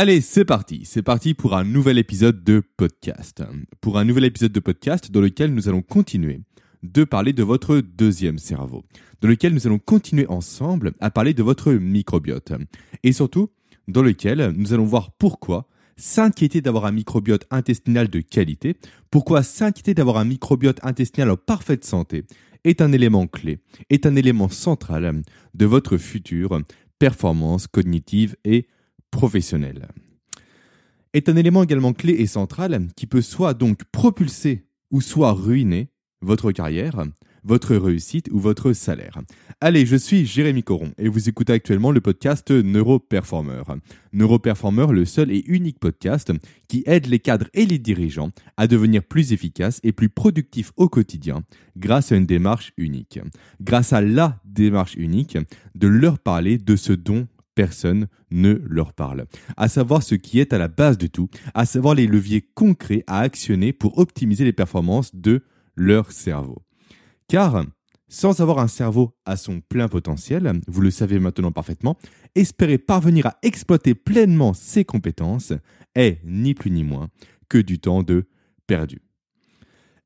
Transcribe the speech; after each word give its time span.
Allez, 0.00 0.20
c'est 0.20 0.44
parti. 0.44 0.82
C'est 0.84 1.02
parti 1.02 1.34
pour 1.34 1.56
un 1.56 1.64
nouvel 1.64 1.98
épisode 1.98 2.44
de 2.44 2.62
podcast. 2.76 3.42
Pour 3.80 3.98
un 3.98 4.04
nouvel 4.04 4.26
épisode 4.26 4.52
de 4.52 4.60
podcast 4.60 5.10
dans 5.10 5.20
lequel 5.20 5.52
nous 5.52 5.68
allons 5.68 5.82
continuer 5.82 6.42
de 6.84 7.02
parler 7.02 7.32
de 7.32 7.42
votre 7.42 7.80
deuxième 7.80 8.38
cerveau, 8.38 8.84
dans 9.20 9.26
lequel 9.26 9.54
nous 9.54 9.66
allons 9.66 9.80
continuer 9.80 10.24
ensemble 10.28 10.92
à 11.00 11.10
parler 11.10 11.34
de 11.34 11.42
votre 11.42 11.72
microbiote. 11.72 12.52
Et 13.02 13.10
surtout, 13.10 13.50
dans 13.88 14.02
lequel 14.02 14.54
nous 14.56 14.72
allons 14.72 14.84
voir 14.84 15.10
pourquoi 15.10 15.66
s'inquiéter 15.96 16.60
d'avoir 16.60 16.84
un 16.84 16.92
microbiote 16.92 17.48
intestinal 17.50 18.06
de 18.06 18.20
qualité, 18.20 18.76
pourquoi 19.10 19.42
s'inquiéter 19.42 19.94
d'avoir 19.94 20.18
un 20.18 20.24
microbiote 20.26 20.78
intestinal 20.84 21.32
en 21.32 21.36
parfaite 21.36 21.84
santé 21.84 22.22
est 22.62 22.82
un 22.82 22.92
élément 22.92 23.26
clé, 23.26 23.58
est 23.90 24.06
un 24.06 24.14
élément 24.14 24.48
central 24.48 25.22
de 25.54 25.66
votre 25.66 25.96
future 25.96 26.56
performance 27.00 27.66
cognitive 27.66 28.36
et 28.44 28.68
professionnelle. 29.10 29.88
Est 31.14 31.28
un 31.28 31.36
élément 31.36 31.62
également 31.62 31.92
clé 31.92 32.12
et 32.14 32.26
central 32.26 32.88
qui 32.96 33.06
peut 33.06 33.22
soit 33.22 33.54
donc 33.54 33.84
propulser 33.84 34.66
ou 34.90 35.00
soit 35.00 35.32
ruiner 35.32 35.88
votre 36.20 36.52
carrière, 36.52 37.04
votre 37.44 37.76
réussite 37.76 38.28
ou 38.30 38.38
votre 38.38 38.72
salaire. 38.72 39.18
Allez, 39.60 39.86
je 39.86 39.96
suis 39.96 40.26
Jérémy 40.26 40.62
Coron 40.62 40.92
et 40.98 41.08
vous 41.08 41.28
écoutez 41.28 41.52
actuellement 41.52 41.92
le 41.92 42.00
podcast 42.00 42.50
Neuroperformer. 42.50 43.62
Neuroperformer, 44.12 44.86
le 44.90 45.04
seul 45.04 45.30
et 45.30 45.44
unique 45.46 45.78
podcast 45.78 46.32
qui 46.68 46.82
aide 46.86 47.06
les 47.06 47.18
cadres 47.18 47.48
et 47.54 47.66
les 47.66 47.78
dirigeants 47.78 48.30
à 48.56 48.66
devenir 48.66 49.02
plus 49.02 49.32
efficaces 49.32 49.80
et 49.82 49.92
plus 49.92 50.08
productifs 50.08 50.72
au 50.76 50.88
quotidien 50.88 51.42
grâce 51.76 52.12
à 52.12 52.16
une 52.16 52.26
démarche 52.26 52.72
unique. 52.76 53.20
Grâce 53.60 53.92
à 53.92 54.00
la 54.00 54.40
démarche 54.44 54.94
unique 54.96 55.38
de 55.74 55.88
leur 55.88 56.18
parler 56.18 56.58
de 56.58 56.76
ce 56.76 56.92
dont 56.92 57.26
personne 57.58 58.06
ne 58.30 58.62
leur 58.68 58.92
parle. 58.92 59.26
À 59.56 59.66
savoir 59.66 60.04
ce 60.04 60.14
qui 60.14 60.38
est 60.38 60.52
à 60.52 60.58
la 60.58 60.68
base 60.68 60.96
de 60.96 61.08
tout, 61.08 61.28
à 61.54 61.66
savoir 61.66 61.96
les 61.96 62.06
leviers 62.06 62.48
concrets 62.54 63.02
à 63.08 63.18
actionner 63.18 63.72
pour 63.72 63.98
optimiser 63.98 64.44
les 64.44 64.52
performances 64.52 65.12
de 65.12 65.42
leur 65.74 66.12
cerveau. 66.12 66.62
Car, 67.26 67.64
sans 68.06 68.40
avoir 68.40 68.60
un 68.60 68.68
cerveau 68.68 69.16
à 69.26 69.36
son 69.36 69.60
plein 69.60 69.88
potentiel, 69.88 70.52
vous 70.68 70.80
le 70.80 70.92
savez 70.92 71.18
maintenant 71.18 71.50
parfaitement, 71.50 71.98
espérer 72.36 72.78
parvenir 72.78 73.26
à 73.26 73.38
exploiter 73.42 73.96
pleinement 73.96 74.54
ses 74.54 74.84
compétences 74.84 75.52
est 75.96 76.20
ni 76.22 76.54
plus 76.54 76.70
ni 76.70 76.84
moins 76.84 77.08
que 77.48 77.58
du 77.58 77.80
temps 77.80 78.04
de 78.04 78.28
perdu. 78.68 79.00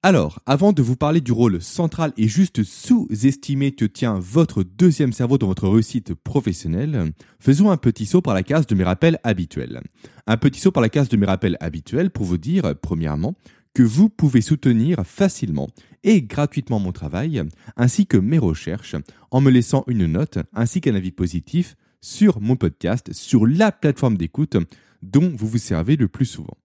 Alors, 0.05 0.41
avant 0.47 0.73
de 0.73 0.83
vous 0.83 0.97
parler 0.97 1.21
du 1.21 1.31
rôle 1.31 1.63
central 1.63 2.13
et 2.17 2.27
juste 2.27 2.65
sous-estimé 2.65 3.71
que 3.71 3.85
tient 3.85 4.19
votre 4.19 4.65
deuxième 4.65 5.13
cerveau 5.13 5.39
dans 5.39 5.47
votre 5.47 5.69
réussite 5.69 6.13
professionnelle, 6.15 7.13
faisons 7.39 7.71
un 7.71 7.77
petit 7.77 8.07
saut 8.07 8.21
par 8.21 8.35
la 8.35 8.43
case 8.43 8.67
de 8.67 8.75
mes 8.75 8.83
rappels 8.83 9.21
habituels. 9.23 9.81
Un 10.27 10.37
petit 10.37 10.59
saut 10.59 10.73
par 10.73 10.83
la 10.83 10.89
case 10.89 11.09
de 11.09 11.17
mes 11.17 11.27
rappels 11.27 11.57
habituels 11.61 12.11
pour 12.11 12.25
vous 12.25 12.37
dire, 12.37 12.75
premièrement, 12.83 13.37
que 13.75 13.85
vous 13.85 14.09
pouvez 14.09 14.41
soutenir 14.41 15.07
facilement 15.07 15.69
et 16.03 16.21
gratuitement 16.21 16.81
mon 16.81 16.91
travail, 16.91 17.41
ainsi 17.77 18.07
que 18.09 18.17
mes 18.17 18.39
recherches, 18.39 18.97
en 19.31 19.41
me 19.41 19.53
laissant 19.53 19.85
une 19.87 20.07
note 20.07 20.39
ainsi 20.53 20.81
qu'un 20.81 20.97
avis 20.97 21.13
positif 21.13 21.77
sur 22.01 22.41
mon 22.41 22.57
podcast, 22.57 23.13
sur 23.13 23.47
la 23.47 23.71
plateforme 23.71 24.17
d'écoute 24.17 24.57
dont 25.01 25.33
vous 25.33 25.47
vous 25.47 25.59
servez 25.59 25.95
le 25.95 26.09
plus 26.09 26.27
souvent. 26.27 26.57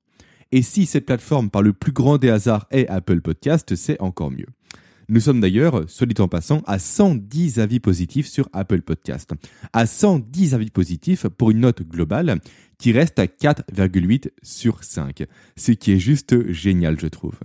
Et 0.52 0.62
si 0.62 0.86
cette 0.86 1.06
plateforme 1.06 1.50
par 1.50 1.62
le 1.62 1.74
plus 1.74 1.92
grand 1.92 2.18
des 2.18 2.30
hasards 2.30 2.68
est 2.72 2.88
Apple 2.88 3.22
Podcast, 3.22 3.76
c'est 3.76 4.02
encore 4.02 4.32
mieux. 4.32 4.48
Nous 5.10 5.22
sommes 5.22 5.40
d'ailleurs, 5.40 5.90
soit 5.90 6.06
dit 6.06 6.22
en 6.22 6.28
passant, 6.28 6.62
à 6.68 6.80
110 6.80 7.60
avis 7.60 7.80
positifs 7.80 8.28
sur 8.28 8.50
Apple 8.52 8.82
Podcast. 8.82 9.32
À 9.72 9.86
110 9.86 10.54
avis 10.54 10.70
positifs 10.70 11.28
pour 11.28 11.52
une 11.52 11.62
note 11.62 11.82
globale 11.84 12.40
qui 12.78 12.92
reste 12.92 13.18
à 13.18 13.26
4,8 13.26 14.32
sur 14.44 14.84
5. 14.84 15.24
Ce 15.56 15.72
qui 15.72 15.94
est 15.94 16.00
juste 16.00 16.52
génial, 16.52 17.00
je 17.00 17.08
trouve. 17.08 17.40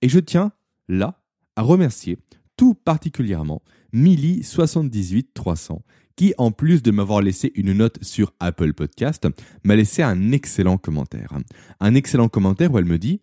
Et 0.00 0.08
je 0.08 0.18
tiens, 0.18 0.52
là, 0.88 1.22
à 1.56 1.62
remercier 1.62 2.18
tout 2.56 2.74
particulièrement 2.74 3.62
Milly 3.92 4.42
78300 4.42 5.82
qui, 6.18 6.34
en 6.36 6.50
plus 6.50 6.82
de 6.82 6.90
m'avoir 6.90 7.22
laissé 7.22 7.52
une 7.54 7.72
note 7.72 8.02
sur 8.02 8.34
Apple 8.40 8.72
Podcast, 8.72 9.28
m'a 9.62 9.76
laissé 9.76 10.02
un 10.02 10.32
excellent 10.32 10.76
commentaire. 10.76 11.32
Un 11.78 11.94
excellent 11.94 12.28
commentaire 12.28 12.72
où 12.72 12.78
elle 12.78 12.86
me 12.86 12.98
dit, 12.98 13.20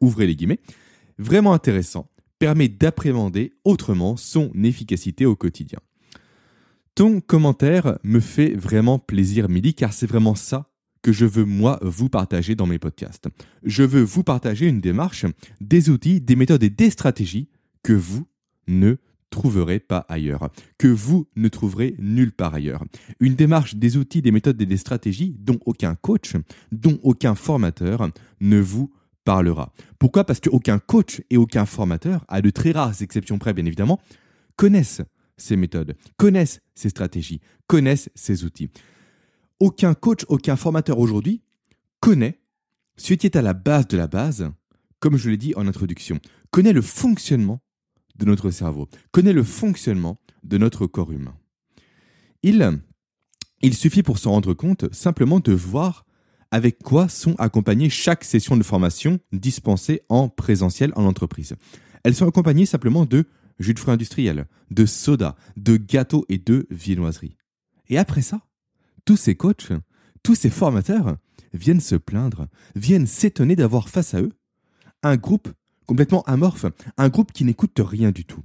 ouvrez 0.00 0.26
les 0.26 0.34
guillemets, 0.34 0.60
vraiment 1.18 1.52
intéressant, 1.52 2.10
permet 2.38 2.68
d'appréhender 2.68 3.52
autrement 3.64 4.16
son 4.16 4.50
efficacité 4.64 5.26
au 5.26 5.36
quotidien. 5.36 5.80
Ton 6.94 7.20
commentaire 7.20 7.98
me 8.04 8.20
fait 8.20 8.54
vraiment 8.54 8.98
plaisir, 8.98 9.50
Milly, 9.50 9.74
car 9.74 9.92
c'est 9.92 10.06
vraiment 10.06 10.34
ça 10.34 10.72
que 11.02 11.12
je 11.12 11.26
veux 11.26 11.44
moi 11.44 11.78
vous 11.82 12.08
partager 12.08 12.54
dans 12.54 12.66
mes 12.66 12.78
podcasts. 12.78 13.28
Je 13.64 13.82
veux 13.82 14.02
vous 14.02 14.24
partager 14.24 14.66
une 14.66 14.80
démarche, 14.80 15.26
des 15.60 15.90
outils, 15.90 16.22
des 16.22 16.36
méthodes 16.36 16.62
et 16.62 16.70
des 16.70 16.88
stratégies 16.88 17.50
que 17.82 17.92
vous 17.92 18.26
ne 18.66 18.96
trouverez 19.30 19.80
pas 19.80 20.04
ailleurs, 20.08 20.50
que 20.78 20.88
vous 20.88 21.28
ne 21.36 21.48
trouverez 21.48 21.94
nulle 21.98 22.32
part 22.32 22.54
ailleurs. 22.54 22.84
Une 23.20 23.34
démarche, 23.34 23.76
des 23.76 23.96
outils, 23.96 24.22
des 24.22 24.32
méthodes 24.32 24.60
et 24.60 24.66
des 24.66 24.76
stratégies 24.76 25.36
dont 25.38 25.58
aucun 25.64 25.94
coach, 25.94 26.34
dont 26.72 26.98
aucun 27.02 27.34
formateur 27.34 28.10
ne 28.40 28.60
vous 28.60 28.92
parlera. 29.24 29.72
Pourquoi? 29.98 30.24
Parce 30.24 30.40
qu'aucun 30.40 30.78
coach 30.78 31.22
et 31.30 31.36
aucun 31.36 31.66
formateur, 31.66 32.24
à 32.28 32.42
de 32.42 32.50
très 32.50 32.72
rares 32.72 33.02
exceptions 33.02 33.38
près 33.38 33.54
bien 33.54 33.64
évidemment, 33.64 34.00
connaissent 34.56 35.02
ces 35.36 35.56
méthodes, 35.56 35.96
connaissent 36.16 36.60
ces 36.74 36.88
stratégies, 36.90 37.40
connaissent 37.66 38.10
ces 38.14 38.44
outils. 38.44 38.70
Aucun 39.58 39.94
coach, 39.94 40.24
aucun 40.28 40.56
formateur 40.56 40.98
aujourd'hui 40.98 41.42
connaît 42.00 42.40
ce 42.96 43.14
qui 43.14 43.26
est 43.26 43.36
à 43.36 43.42
la 43.42 43.54
base 43.54 43.88
de 43.88 43.96
la 43.96 44.06
base, 44.06 44.50
comme 44.98 45.16
je 45.16 45.30
l'ai 45.30 45.36
dit 45.36 45.54
en 45.56 45.66
introduction, 45.66 46.18
connaît 46.50 46.72
le 46.72 46.82
fonctionnement 46.82 47.62
de 48.20 48.24
notre 48.24 48.50
cerveau, 48.50 48.88
connaît 49.10 49.32
le 49.32 49.42
fonctionnement 49.42 50.20
de 50.44 50.58
notre 50.58 50.86
corps 50.86 51.10
humain. 51.10 51.34
Il, 52.42 53.74
suffit 53.74 54.02
pour 54.02 54.18
s'en 54.18 54.30
rendre 54.30 54.54
compte 54.54 54.92
simplement 54.94 55.40
de 55.40 55.52
voir 55.52 56.06
avec 56.50 56.78
quoi 56.82 57.08
sont 57.08 57.34
accompagnées 57.38 57.90
chaque 57.90 58.24
session 58.24 58.56
de 58.56 58.62
formation 58.62 59.18
dispensée 59.32 60.02
en 60.08 60.28
présentiel 60.28 60.92
en 60.96 61.04
entreprise. 61.04 61.56
Elles 62.02 62.14
sont 62.14 62.28
accompagnées 62.28 62.66
simplement 62.66 63.04
de 63.04 63.26
jus 63.58 63.74
de 63.74 63.78
fruits 63.78 63.94
industriels, 63.94 64.46
de 64.70 64.86
soda, 64.86 65.36
de 65.56 65.76
gâteaux 65.76 66.24
et 66.28 66.38
de 66.38 66.66
viennoiseries. 66.70 67.36
Et 67.88 67.98
après 67.98 68.22
ça, 68.22 68.40
tous 69.04 69.16
ces 69.16 69.34
coachs, 69.34 69.72
tous 70.22 70.34
ces 70.34 70.50
formateurs 70.50 71.16
viennent 71.52 71.80
se 71.80 71.96
plaindre, 71.96 72.48
viennent 72.74 73.06
s'étonner 73.06 73.56
d'avoir 73.56 73.88
face 73.88 74.14
à 74.14 74.22
eux 74.22 74.32
un 75.02 75.16
groupe 75.16 75.48
complètement 75.90 76.22
amorphe, 76.22 76.66
un 76.98 77.08
groupe 77.08 77.32
qui 77.32 77.42
n'écoute 77.42 77.80
rien 77.84 78.12
du 78.12 78.24
tout. 78.24 78.44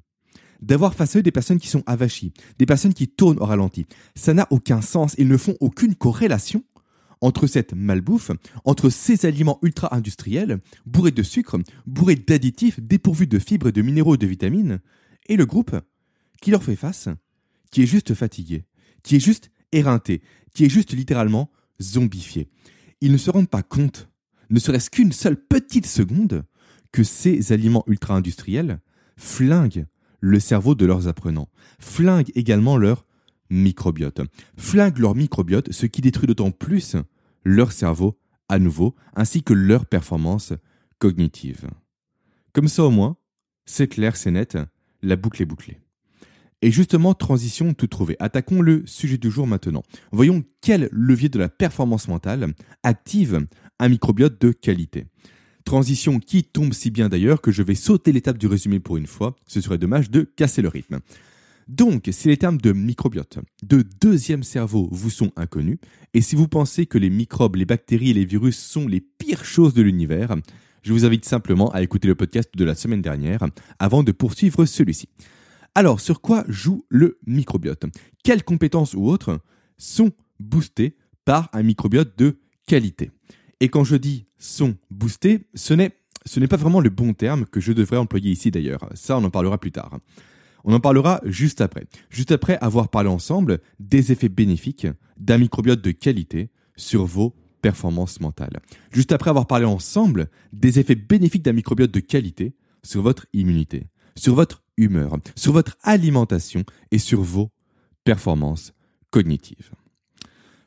D'avoir 0.63 0.95
face 0.95 1.15
à 1.15 1.19
eux 1.19 1.21
des 1.21 1.31
personnes 1.31 1.59
qui 1.59 1.67
sont 1.67 1.83
avachies, 1.85 2.33
des 2.57 2.65
personnes 2.65 2.95
qui 2.95 3.07
tournent 3.07 3.37
au 3.37 3.45
ralenti. 3.45 3.85
Ça 4.15 4.33
n'a 4.33 4.47
aucun 4.49 4.81
sens, 4.81 5.13
ils 5.19 5.27
ne 5.27 5.37
font 5.37 5.55
aucune 5.59 5.93
corrélation 5.93 6.63
entre 7.21 7.45
cette 7.45 7.75
malbouffe, 7.75 8.31
entre 8.63 8.89
ces 8.89 9.27
aliments 9.27 9.59
ultra-industriels, 9.61 10.59
bourrés 10.87 11.11
de 11.11 11.21
sucre, 11.21 11.59
bourrés 11.85 12.15
d'additifs, 12.15 12.79
dépourvus 12.79 13.27
de 13.27 13.37
fibres, 13.37 13.69
de 13.69 13.83
minéraux 13.83 14.15
et 14.15 14.17
de 14.17 14.25
vitamines, 14.25 14.79
et 15.27 15.35
le 15.35 15.45
groupe 15.45 15.79
qui 16.41 16.49
leur 16.49 16.63
fait 16.63 16.75
face, 16.75 17.09
qui 17.69 17.83
est 17.83 17.87
juste 17.87 18.15
fatigué, 18.15 18.65
qui 19.03 19.17
est 19.17 19.23
juste 19.23 19.51
éreinté, 19.71 20.23
qui 20.55 20.65
est 20.65 20.69
juste 20.69 20.93
littéralement 20.93 21.51
zombifié. 21.79 22.49
Ils 23.01 23.11
ne 23.11 23.17
se 23.17 23.29
rendent 23.29 23.49
pas 23.49 23.61
compte, 23.61 24.09
ne 24.49 24.57
serait-ce 24.57 24.89
qu'une 24.89 25.11
seule 25.11 25.37
petite 25.37 25.85
seconde, 25.85 26.43
que 26.95 27.03
ces 27.03 27.51
aliments 27.51 27.83
ultra-industriels 27.87 28.79
flinguent 29.17 29.85
le 30.21 30.39
cerveau 30.39 30.75
de 30.75 30.85
leurs 30.85 31.09
apprenants, 31.09 31.49
flinguent 31.77 32.31
également 32.35 32.77
leur 32.77 33.05
microbiote, 33.49 34.21
flinguent 34.55 34.99
leur 34.99 35.13
microbiote, 35.13 35.73
ce 35.73 35.87
qui 35.87 35.99
détruit 35.99 36.27
d'autant 36.27 36.51
plus 36.51 36.95
leur 37.43 37.73
cerveau 37.73 38.17
à 38.47 38.59
nouveau, 38.59 38.95
ainsi 39.13 39.43
que 39.43 39.51
leur 39.51 39.87
performance 39.87 40.53
cognitive. 40.97 41.67
Comme 42.53 42.69
ça 42.69 42.85
au 42.85 42.91
moins, 42.91 43.17
c'est 43.65 43.89
clair, 43.89 44.15
c'est 44.15 44.31
net, 44.31 44.57
la 45.01 45.17
boucle 45.17 45.41
est 45.41 45.45
bouclée. 45.45 45.81
Et 46.61 46.71
justement, 46.71 47.13
transition 47.13 47.73
tout 47.73 47.87
trouvée. 47.87 48.15
Attaquons 48.19 48.61
le 48.61 48.83
sujet 48.85 49.17
du 49.17 49.29
jour 49.29 49.47
maintenant. 49.47 49.83
Voyons 50.13 50.45
quel 50.61 50.87
levier 50.93 51.27
de 51.27 51.39
la 51.39 51.49
performance 51.49 52.07
mentale 52.07 52.53
active 52.83 53.45
un 53.79 53.89
microbiote 53.89 54.39
de 54.39 54.53
qualité. 54.53 55.07
Transition 55.65 56.19
qui 56.19 56.43
tombe 56.43 56.73
si 56.73 56.91
bien 56.91 57.09
d'ailleurs 57.09 57.41
que 57.41 57.51
je 57.51 57.63
vais 57.63 57.73
sauter 57.73 58.11
l'étape 58.11 58.37
du 58.37 58.45
résumé 58.45 58.79
pour 58.79 58.97
une 58.97 59.07
fois, 59.07 59.35
ce 59.47 59.59
serait 59.61 59.79
dommage 59.79 60.11
de 60.11 60.21
casser 60.21 60.61
le 60.61 60.69
rythme. 60.69 60.99
Donc, 61.67 62.07
si 62.11 62.27
les 62.27 62.37
termes 62.37 62.59
de 62.59 62.71
microbiote, 62.71 63.39
de 63.63 63.83
deuxième 63.99 64.43
cerveau 64.43 64.87
vous 64.91 65.09
sont 65.09 65.31
inconnus, 65.35 65.79
et 66.13 66.21
si 66.21 66.35
vous 66.35 66.47
pensez 66.47 66.85
que 66.85 66.99
les 66.99 67.09
microbes, 67.09 67.55
les 67.55 67.65
bactéries 67.65 68.11
et 68.11 68.13
les 68.13 68.25
virus 68.25 68.59
sont 68.59 68.87
les 68.87 69.01
pires 69.01 69.43
choses 69.43 69.73
de 69.73 69.81
l'univers, 69.81 70.35
je 70.83 70.93
vous 70.93 71.03
invite 71.03 71.25
simplement 71.25 71.71
à 71.71 71.81
écouter 71.81 72.07
le 72.07 72.13
podcast 72.13 72.51
de 72.55 72.63
la 72.63 72.75
semaine 72.75 73.01
dernière 73.01 73.43
avant 73.79 74.03
de 74.03 74.11
poursuivre 74.11 74.65
celui-ci. 74.65 75.09
Alors, 75.73 75.99
sur 75.99 76.21
quoi 76.21 76.45
joue 76.47 76.85
le 76.89 77.17
microbiote? 77.25 77.85
Quelles 78.23 78.43
compétences 78.43 78.93
ou 78.93 79.07
autres 79.07 79.39
sont 79.79 80.11
boostées 80.39 80.95
par 81.25 81.49
un 81.53 81.63
microbiote 81.63 82.15
de 82.19 82.37
qualité? 82.67 83.09
Et 83.59 83.69
quand 83.69 83.83
je 83.83 83.95
dis 83.95 84.27
son 84.37 84.75
boosté, 84.91 85.47
ce 85.53 85.73
n'est 85.73 85.97
ce 86.25 86.39
n'est 86.39 86.47
pas 86.47 86.57
vraiment 86.57 86.79
le 86.79 86.89
bon 86.89 87.13
terme 87.13 87.45
que 87.45 87.59
je 87.59 87.71
devrais 87.71 87.97
employer 87.97 88.31
ici 88.31 88.49
d'ailleurs. 88.49 88.89
Ça, 88.95 89.17
on 89.17 89.23
en 89.23 89.29
parlera 89.29 89.59
plus 89.59 89.71
tard. 89.71 89.99
On 90.63 90.73
en 90.73 90.79
parlera 90.79 91.21
juste 91.23 91.61
après. 91.61 91.85
Juste 92.09 92.31
après 92.31 92.57
avoir 92.61 92.89
parlé 92.89 93.09
ensemble 93.09 93.59
des 93.79 94.11
effets 94.11 94.29
bénéfiques 94.29 94.87
d'un 95.17 95.37
microbiote 95.37 95.81
de 95.81 95.91
qualité 95.91 96.49
sur 96.75 97.05
vos 97.05 97.35
performances 97.61 98.19
mentales. 98.19 98.59
Juste 98.91 99.11
après 99.11 99.29
avoir 99.29 99.45
parlé 99.45 99.65
ensemble 99.65 100.29
des 100.51 100.79
effets 100.79 100.95
bénéfiques 100.95 101.43
d'un 101.43 101.53
microbiote 101.53 101.91
de 101.91 101.99
qualité 101.99 102.55
sur 102.83 103.03
votre 103.03 103.27
immunité, 103.33 103.87
sur 104.15 104.33
votre 104.33 104.63
humeur, 104.77 105.17
sur 105.35 105.53
votre 105.53 105.77
alimentation 105.83 106.63
et 106.91 106.97
sur 106.97 107.21
vos 107.21 107.51
performances 108.03 108.73
cognitives. 109.11 109.71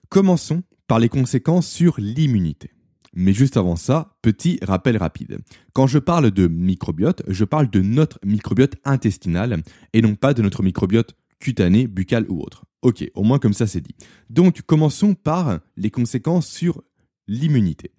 Commençons 0.08 0.62
par 0.87 1.00
les 1.00 1.08
conséquences 1.08 1.69
sur 1.69 1.94
l'immunité. 1.99 2.70
Mais 3.14 3.32
juste 3.32 3.56
avant 3.56 3.76
ça, 3.76 4.16
petit 4.22 4.58
rappel 4.62 4.96
rapide. 4.96 5.38
Quand 5.72 5.87
je 5.87 5.99
parle 5.99 6.31
de 6.31 6.46
microbiote, 6.46 7.22
je 7.28 7.44
parle 7.44 7.70
de 7.70 7.81
notre 7.81 8.19
microbiote 8.25 8.76
intestinal 8.84 9.62
et 9.93 10.02
non 10.02 10.14
pas 10.14 10.34
de 10.34 10.43
notre 10.43 10.62
microbiote 10.62 11.14
cutané, 11.40 11.87
buccal 11.87 12.26
ou 12.28 12.40
autre. 12.40 12.64
Ok, 12.82 13.08
au 13.14 13.22
moins 13.22 13.38
comme 13.38 13.55
ça 13.55 13.66
c'est 13.66 13.81
dit. 13.81 13.94
Donc 14.31 14.62
commençons 14.62 15.14
par 15.14 15.60
les 15.76 15.90
conséquences 15.90 16.49
sur 16.49 16.82
l'immunité. 17.26 17.93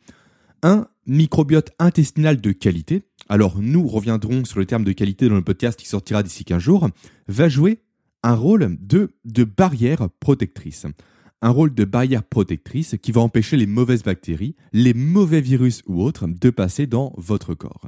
Un 0.61 0.87
microbiote 1.05 1.71
intestinal 1.79 2.39
de 2.39 2.51
qualité, 2.51 3.03
alors 3.29 3.59
nous 3.59 3.87
reviendrons 3.87 4.45
sur 4.45 4.59
le 4.59 4.65
terme 4.65 4.83
de 4.83 4.91
qualité 4.91 5.29
dans 5.29 5.35
le 5.35 5.43
podcast 5.43 5.79
qui 5.79 5.87
sortira 5.87 6.23
d'ici 6.23 6.43
15 6.43 6.61
jours, 6.61 6.89
va 7.27 7.49
jouer 7.49 7.81
un 8.23 8.35
rôle 8.35 8.77
de, 8.79 9.11
de 9.25 9.43
barrière 9.43 10.09
protectrice 10.19 10.85
un 11.41 11.49
rôle 11.49 11.73
de 11.73 11.85
barrière 11.85 12.23
protectrice 12.23 12.95
qui 13.01 13.11
va 13.11 13.21
empêcher 13.21 13.57
les 13.57 13.65
mauvaises 13.65 14.03
bactéries, 14.03 14.55
les 14.73 14.93
mauvais 14.93 15.41
virus 15.41 15.81
ou 15.87 16.01
autres 16.01 16.27
de 16.27 16.49
passer 16.49 16.87
dans 16.87 17.13
votre 17.17 17.53
corps. 17.53 17.87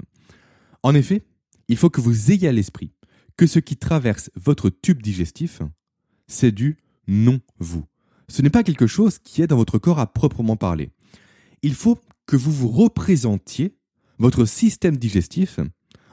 En 0.84 0.96
effet, 0.96 1.24
il 1.68 1.78
faut 1.78 1.90
que 1.90 2.02
vous 2.02 2.32
ayez 2.32 2.48
à 2.48 2.52
l'esprit 2.52 2.92
que 3.38 3.48
ce 3.48 3.60
qui 3.60 3.78
traverse 3.78 4.30
votre 4.36 4.70
tube 4.70 5.02
digestif, 5.02 5.62
c'est 6.28 6.52
du 6.52 6.78
non-vous. 7.08 7.86
Ce 8.30 8.42
n'est 8.42 8.50
pas 8.50 8.64
quelque 8.64 8.88
chose 8.88 9.20
qui 9.20 9.42
est 9.42 9.48
dans 9.48 9.58
votre 9.58 9.78
corps 9.78 10.00
à 10.00 10.12
proprement 10.12 10.56
parler. 10.56 10.92
Il 11.62 11.74
faut 11.74 12.00
que 12.26 12.36
vous 12.36 12.52
vous 12.52 12.70
représentiez 12.70 13.76
votre 14.20 14.46
système 14.46 14.98
digestif 14.98 15.60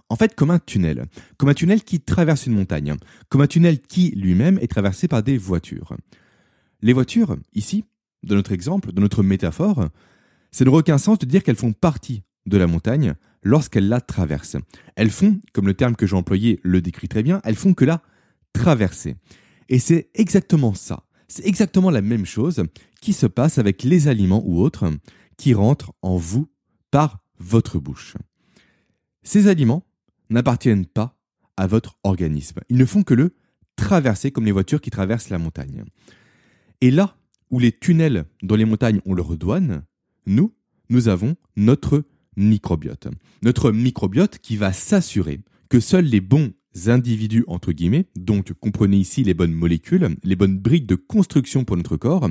en 0.09 0.17
fait 0.17 0.35
comme 0.35 0.51
un 0.51 0.59
tunnel, 0.59 1.05
comme 1.37 1.49
un 1.49 1.55
tunnel 1.55 1.83
qui 1.83 2.01
traverse 2.01 2.47
une 2.47 2.55
montagne, 2.55 2.95
comme 3.29 3.43
un 3.43 3.47
tunnel 3.47 3.81
qui 3.81 4.11
lui-même 4.11 4.59
est 4.59 4.71
traversé 4.71 5.07
par 5.07 5.23
des 5.23 5.37
voitures. 5.37 5.97
Les 6.81 6.93
voitures, 6.93 7.37
ici, 7.55 7.85
dans 8.23 8.35
notre 8.35 8.53
exemple, 8.53 8.93
dans 8.93 9.03
notre 9.03 9.23
métaphore, 9.23 9.89
ça 10.51 10.65
n'aurait 10.65 10.79
aucun 10.79 10.99
sens 10.99 11.19
de 11.19 11.27
dire 11.27 11.43
qu'elles 11.43 11.57
font 11.57 11.73
partie 11.73 12.23
de 12.47 12.57
la 12.57 12.67
montagne 12.67 13.15
lorsqu'elles 13.43 13.89
la 13.89 14.01
traversent. 14.01 14.57
Elles 14.97 15.11
font, 15.11 15.41
comme 15.53 15.67
le 15.67 15.75
terme 15.75 15.97
que 15.97 16.07
j'ai 16.07 16.17
employé 16.17 16.61
le 16.63 16.81
décrit 16.81 17.09
très 17.09 17.23
bien, 17.23 17.41
elles 17.45 17.57
font 17.57 17.75
que 17.75 17.85
la 17.85 18.03
traverser. 18.53 19.17
Et 19.69 19.79
c'est 19.79 20.11
exactement 20.15 20.75
ça. 20.75 21.05
C'est 21.29 21.47
exactement 21.47 21.91
la 21.91 22.01
même 22.01 22.25
chose 22.25 22.65
qui 23.01 23.13
se 23.13 23.27
passe 23.27 23.59
avec 23.59 23.83
les 23.83 24.09
aliments 24.09 24.43
ou 24.47 24.61
autres 24.61 24.91
qui 25.37 25.55
rentrent 25.55 25.93
en 26.03 26.17
vous 26.17 26.49
par 26.91 27.19
votre 27.39 27.79
bouche. 27.79 28.17
Ces 29.23 29.47
aliments 29.47 29.85
n'appartiennent 30.31 30.87
pas 30.87 31.19
à 31.57 31.67
votre 31.67 31.99
organisme. 32.03 32.61
Ils 32.71 32.79
ne 32.79 32.85
font 32.85 33.03
que 33.03 33.15
le 33.15 33.35
traverser 33.77 34.31
comme 34.31 34.47
les 34.47 34.53
voitures 34.53 34.81
qui 34.81 34.91
traversent 34.91 35.29
la 35.29 35.39
montagne. 35.39 35.85
Et 36.81 36.91
là 36.91 37.17
où 37.51 37.59
les 37.59 37.73
tunnels 37.73 38.25
dans 38.43 38.55
les 38.55 38.65
montagnes 38.65 39.01
ont 39.05 39.15
leur 39.15 39.37
douane, 39.37 39.85
nous, 40.27 40.55
nous 40.91 41.09
avons 41.09 41.37
notre 41.57 42.05
microbiote. 42.37 43.09
Notre 43.43 43.73
microbiote 43.73 44.39
qui 44.39 44.57
va 44.57 44.73
s'assurer 44.73 45.41
que 45.69 45.81
seuls 45.81 46.05
les 46.05 46.21
bons 46.21 46.53
individus, 46.87 47.45
entre 47.49 47.73
guillemets, 47.73 48.07
donc 48.17 48.53
comprenez 48.53 48.97
ici 48.97 49.25
les 49.25 49.35
bonnes 49.35 49.53
molécules, 49.53 50.17
les 50.23 50.37
bonnes 50.37 50.59
briques 50.59 50.87
de 50.87 50.95
construction 50.95 51.65
pour 51.65 51.77
notre 51.77 51.97
corps, 51.97 52.29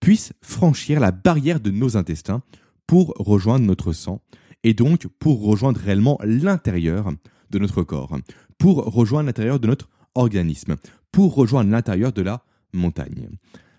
puissent 0.00 0.32
franchir 0.42 0.98
la 0.98 1.12
barrière 1.12 1.60
de 1.60 1.70
nos 1.70 1.96
intestins 1.96 2.42
pour 2.86 3.14
rejoindre 3.16 3.64
notre 3.64 3.92
sang 3.92 4.22
et 4.64 4.74
donc 4.74 5.06
pour 5.06 5.44
rejoindre 5.44 5.80
réellement 5.80 6.18
l'intérieur 6.24 7.12
de 7.50 7.58
notre 7.58 7.84
corps, 7.84 8.18
pour 8.58 8.78
rejoindre 8.92 9.26
l'intérieur 9.26 9.60
de 9.60 9.68
notre 9.68 9.88
organisme, 10.16 10.76
pour 11.12 11.34
rejoindre 11.34 11.70
l'intérieur 11.70 12.12
de 12.12 12.22
la 12.22 12.44
montagne 12.72 13.28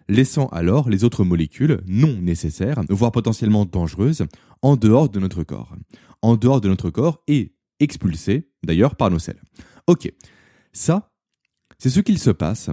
laissant 0.09 0.47
alors 0.47 0.89
les 0.89 1.05
autres 1.05 1.23
molécules 1.23 1.81
non 1.85 2.19
nécessaires, 2.19 2.81
voire 2.89 3.11
potentiellement 3.11 3.65
dangereuses, 3.65 4.25
en 4.61 4.75
dehors 4.75 5.09
de 5.09 5.19
notre 5.19 5.43
corps. 5.43 5.75
En 6.21 6.35
dehors 6.35 6.59
de 6.59 6.67
notre 6.67 6.89
corps 6.89 7.23
et 7.27 7.53
expulsées, 7.79 8.49
d'ailleurs, 8.63 8.95
par 8.95 9.09
nos 9.09 9.19
selles. 9.19 9.41
Ok, 9.87 10.11
ça, 10.73 11.11
c'est 11.77 11.89
ce 11.89 12.01
qu'il 12.01 12.19
se 12.19 12.31
passe 12.31 12.69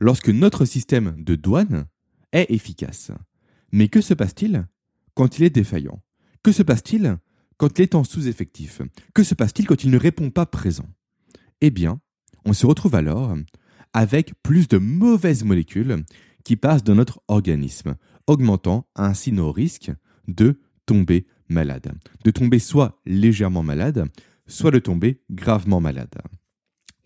lorsque 0.00 0.30
notre 0.30 0.64
système 0.64 1.14
de 1.18 1.34
douane 1.34 1.86
est 2.32 2.50
efficace. 2.50 3.10
Mais 3.72 3.88
que 3.88 4.00
se 4.00 4.14
passe-t-il 4.14 4.66
quand 5.14 5.38
il 5.38 5.44
est 5.44 5.50
défaillant? 5.50 6.00
Que 6.42 6.52
se 6.52 6.62
passe-t-il 6.62 7.18
quand 7.58 7.78
il 7.78 7.82
est 7.82 7.94
en 7.94 8.04
sous-effectif? 8.04 8.80
Que 9.12 9.24
se 9.24 9.34
passe-t-il 9.34 9.66
quand 9.66 9.84
il 9.84 9.90
ne 9.90 9.98
répond 9.98 10.30
pas 10.30 10.46
présent? 10.46 10.88
Eh 11.60 11.70
bien, 11.70 12.00
on 12.46 12.52
se 12.52 12.66
retrouve 12.66 12.94
alors 12.94 13.34
avec 13.92 14.32
plus 14.42 14.68
de 14.68 14.78
mauvaises 14.78 15.44
molécules 15.44 16.04
qui 16.44 16.56
passent 16.56 16.84
dans 16.84 16.94
notre 16.94 17.20
organisme, 17.28 17.96
augmentant 18.26 18.86
ainsi 18.94 19.32
nos 19.32 19.52
risques 19.52 19.92
de 20.26 20.60
tomber 20.86 21.26
malade. 21.48 21.92
De 22.24 22.30
tomber 22.30 22.58
soit 22.58 23.00
légèrement 23.06 23.62
malade, 23.62 24.06
soit 24.46 24.70
de 24.70 24.78
tomber 24.78 25.22
gravement 25.30 25.80
malade. 25.80 26.14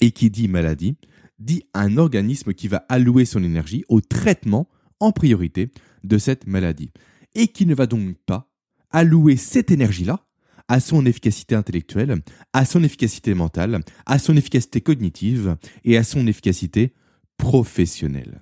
Et 0.00 0.10
qui 0.10 0.30
dit 0.30 0.48
maladie, 0.48 0.96
dit 1.38 1.64
un 1.74 1.96
organisme 1.96 2.54
qui 2.54 2.68
va 2.68 2.84
allouer 2.88 3.24
son 3.24 3.42
énergie 3.42 3.84
au 3.88 4.00
traitement 4.00 4.68
en 5.00 5.12
priorité 5.12 5.72
de 6.04 6.18
cette 6.18 6.46
maladie. 6.46 6.90
Et 7.34 7.48
qui 7.48 7.66
ne 7.66 7.74
va 7.74 7.86
donc 7.86 8.16
pas 8.26 8.50
allouer 8.90 9.36
cette 9.36 9.70
énergie-là 9.70 10.26
à 10.68 10.80
son 10.80 11.06
efficacité 11.06 11.54
intellectuelle, 11.54 12.22
à 12.52 12.64
son 12.64 12.82
efficacité 12.82 13.34
mentale, 13.34 13.80
à 14.06 14.18
son 14.18 14.36
efficacité 14.36 14.80
cognitive 14.80 15.56
et 15.84 15.96
à 15.96 16.04
son 16.04 16.26
efficacité 16.26 16.94
professionnelle. 17.36 18.38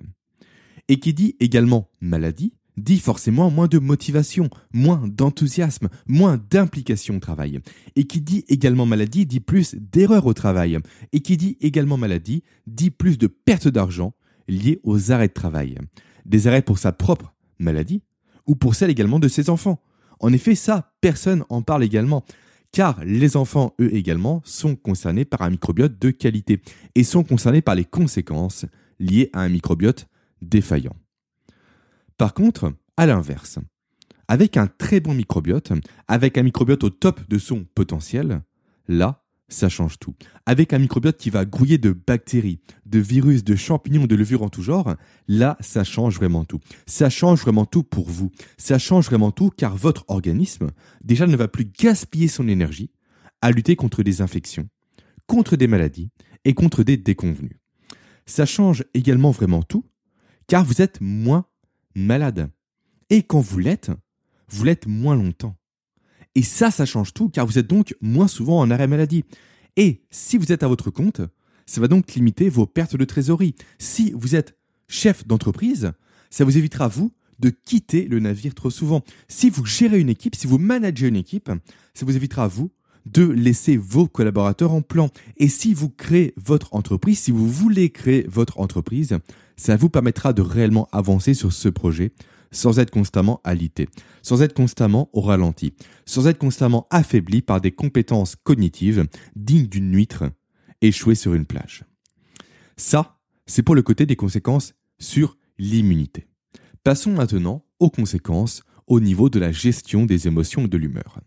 Et 0.91 0.99
qui 0.99 1.13
dit 1.13 1.37
également 1.39 1.89
maladie, 2.01 2.51
dit 2.75 2.99
forcément 2.99 3.49
moins 3.49 3.69
de 3.69 3.79
motivation, 3.79 4.49
moins 4.73 5.07
d'enthousiasme, 5.07 5.87
moins 6.05 6.37
d'implication 6.49 7.15
au 7.15 7.19
travail. 7.21 7.61
Et 7.95 8.03
qui 8.07 8.19
dit 8.19 8.43
également 8.49 8.85
maladie 8.85 9.25
dit 9.25 9.39
plus 9.39 9.73
d'erreurs 9.75 10.25
au 10.25 10.33
travail. 10.33 10.77
Et 11.13 11.21
qui 11.21 11.37
dit 11.37 11.55
également 11.61 11.95
maladie 11.95 12.43
dit 12.67 12.91
plus 12.91 13.17
de 13.17 13.27
perte 13.27 13.69
d'argent 13.69 14.13
liées 14.49 14.81
aux 14.83 15.13
arrêts 15.13 15.29
de 15.29 15.33
travail. 15.33 15.77
Des 16.25 16.47
arrêts 16.47 16.61
pour 16.61 16.77
sa 16.77 16.91
propre 16.91 17.33
maladie 17.57 18.01
ou 18.45 18.57
pour 18.57 18.75
celle 18.75 18.89
également 18.89 19.19
de 19.19 19.29
ses 19.29 19.49
enfants. 19.49 19.81
En 20.19 20.33
effet, 20.33 20.55
ça, 20.55 20.91
personne 20.99 21.45
en 21.47 21.61
parle 21.61 21.85
également. 21.85 22.25
Car 22.73 22.99
les 23.05 23.37
enfants, 23.37 23.75
eux 23.79 23.95
également, 23.95 24.41
sont 24.43 24.75
concernés 24.75 25.23
par 25.23 25.41
un 25.43 25.51
microbiote 25.51 25.97
de 26.01 26.09
qualité 26.09 26.61
et 26.95 27.05
sont 27.05 27.23
concernés 27.23 27.61
par 27.61 27.75
les 27.75 27.85
conséquences 27.85 28.65
liées 28.99 29.29
à 29.31 29.39
un 29.39 29.47
microbiote 29.47 30.09
défaillant. 30.41 30.95
Par 32.17 32.33
contre, 32.33 32.73
à 32.97 33.05
l'inverse, 33.05 33.59
avec 34.27 34.57
un 34.57 34.67
très 34.67 34.99
bon 34.99 35.13
microbiote, 35.13 35.73
avec 36.07 36.37
un 36.37 36.43
microbiote 36.43 36.83
au 36.83 36.89
top 36.89 37.27
de 37.27 37.37
son 37.37 37.65
potentiel, 37.75 38.41
là, 38.87 39.23
ça 39.49 39.69
change 39.69 39.99
tout. 39.99 40.15
Avec 40.45 40.73
un 40.73 40.79
microbiote 40.79 41.17
qui 41.17 41.29
va 41.29 41.45
grouiller 41.45 41.77
de 41.77 41.91
bactéries, 41.91 42.61
de 42.85 42.99
virus, 42.99 43.43
de 43.43 43.55
champignons, 43.55 44.05
de 44.05 44.15
levures 44.15 44.43
en 44.43 44.49
tout 44.49 44.61
genre, 44.61 44.95
là, 45.27 45.57
ça 45.59 45.83
change 45.83 46.15
vraiment 46.15 46.45
tout. 46.45 46.59
Ça 46.85 47.09
change 47.09 47.41
vraiment 47.41 47.65
tout 47.65 47.83
pour 47.83 48.09
vous. 48.09 48.31
Ça 48.57 48.79
change 48.79 49.07
vraiment 49.07 49.31
tout 49.31 49.49
car 49.49 49.75
votre 49.75 50.05
organisme, 50.07 50.67
déjà, 51.03 51.27
ne 51.27 51.35
va 51.35 51.47
plus 51.47 51.65
gaspiller 51.65 52.27
son 52.27 52.47
énergie 52.47 52.91
à 53.41 53.51
lutter 53.51 53.75
contre 53.75 54.03
des 54.03 54.21
infections, 54.21 54.69
contre 55.27 55.55
des 55.55 55.67
maladies 55.67 56.09
et 56.45 56.53
contre 56.53 56.83
des 56.83 56.97
déconvenus. 56.97 57.57
Ça 58.25 58.45
change 58.45 58.85
également 58.93 59.31
vraiment 59.31 59.63
tout 59.63 59.83
car 60.51 60.65
vous 60.65 60.81
êtes 60.81 60.99
moins 60.99 61.45
malade. 61.95 62.51
Et 63.09 63.23
quand 63.23 63.39
vous 63.39 63.57
l'êtes, 63.57 63.89
vous 64.49 64.65
l'êtes 64.65 64.85
moins 64.85 65.15
longtemps. 65.15 65.55
Et 66.35 66.43
ça, 66.43 66.71
ça 66.71 66.85
change 66.85 67.13
tout, 67.13 67.29
car 67.29 67.45
vous 67.45 67.57
êtes 67.57 67.67
donc 67.67 67.95
moins 68.01 68.27
souvent 68.27 68.59
en 68.59 68.69
arrêt 68.69 68.87
maladie. 68.87 69.23
Et 69.77 70.03
si 70.09 70.37
vous 70.37 70.51
êtes 70.51 70.63
à 70.63 70.67
votre 70.67 70.91
compte, 70.91 71.21
ça 71.65 71.79
va 71.79 71.87
donc 71.87 72.13
limiter 72.15 72.49
vos 72.49 72.65
pertes 72.65 72.97
de 72.97 73.05
trésorerie. 73.05 73.55
Si 73.79 74.11
vous 74.13 74.35
êtes 74.35 74.57
chef 74.89 75.25
d'entreprise, 75.25 75.93
ça 76.29 76.43
vous 76.43 76.57
évitera, 76.57 76.89
vous, 76.89 77.13
de 77.39 77.49
quitter 77.49 78.09
le 78.09 78.19
navire 78.19 78.53
trop 78.53 78.69
souvent. 78.69 79.05
Si 79.29 79.49
vous 79.49 79.65
gérez 79.65 80.01
une 80.01 80.09
équipe, 80.09 80.35
si 80.35 80.47
vous 80.47 80.57
managez 80.57 81.07
une 81.07 81.15
équipe, 81.15 81.49
ça 81.93 82.05
vous 82.05 82.17
évitera, 82.17 82.49
vous, 82.49 82.73
de 83.05 83.23
laisser 83.23 83.77
vos 83.77 84.05
collaborateurs 84.05 84.73
en 84.73 84.81
plan. 84.81 85.11
Et 85.37 85.47
si 85.47 85.73
vous 85.73 85.89
créez 85.89 86.33
votre 86.35 86.73
entreprise, 86.73 87.19
si 87.19 87.31
vous 87.31 87.49
voulez 87.49 87.89
créer 87.89 88.25
votre 88.27 88.59
entreprise, 88.59 89.17
ça 89.61 89.77
vous 89.77 89.89
permettra 89.89 90.33
de 90.33 90.41
réellement 90.41 90.89
avancer 90.91 91.35
sur 91.35 91.53
ce 91.53 91.69
projet 91.69 92.13
sans 92.49 92.79
être 92.79 92.89
constamment 92.89 93.41
alité, 93.43 93.87
sans 94.23 94.41
être 94.41 94.55
constamment 94.55 95.11
au 95.13 95.21
ralenti, 95.21 95.75
sans 96.07 96.25
être 96.25 96.39
constamment 96.39 96.87
affaibli 96.89 97.43
par 97.43 97.61
des 97.61 97.71
compétences 97.71 98.35
cognitives 98.35 99.05
dignes 99.35 99.67
d'une 99.67 99.93
huître 99.93 100.23
échouée 100.81 101.13
sur 101.13 101.35
une 101.35 101.45
plage. 101.45 101.85
Ça, 102.75 103.19
c'est 103.45 103.61
pour 103.61 103.75
le 103.75 103.83
côté 103.83 104.07
des 104.07 104.15
conséquences 104.15 104.73
sur 104.97 105.37
l'immunité. 105.59 106.25
Passons 106.83 107.11
maintenant 107.11 107.63
aux 107.77 107.91
conséquences 107.91 108.63
au 108.87 108.99
niveau 108.99 109.29
de 109.29 109.37
la 109.37 109.51
gestion 109.51 110.07
des 110.07 110.25
émotions 110.25 110.65
et 110.65 110.69
de 110.69 110.77
l'humeur. 110.77 111.19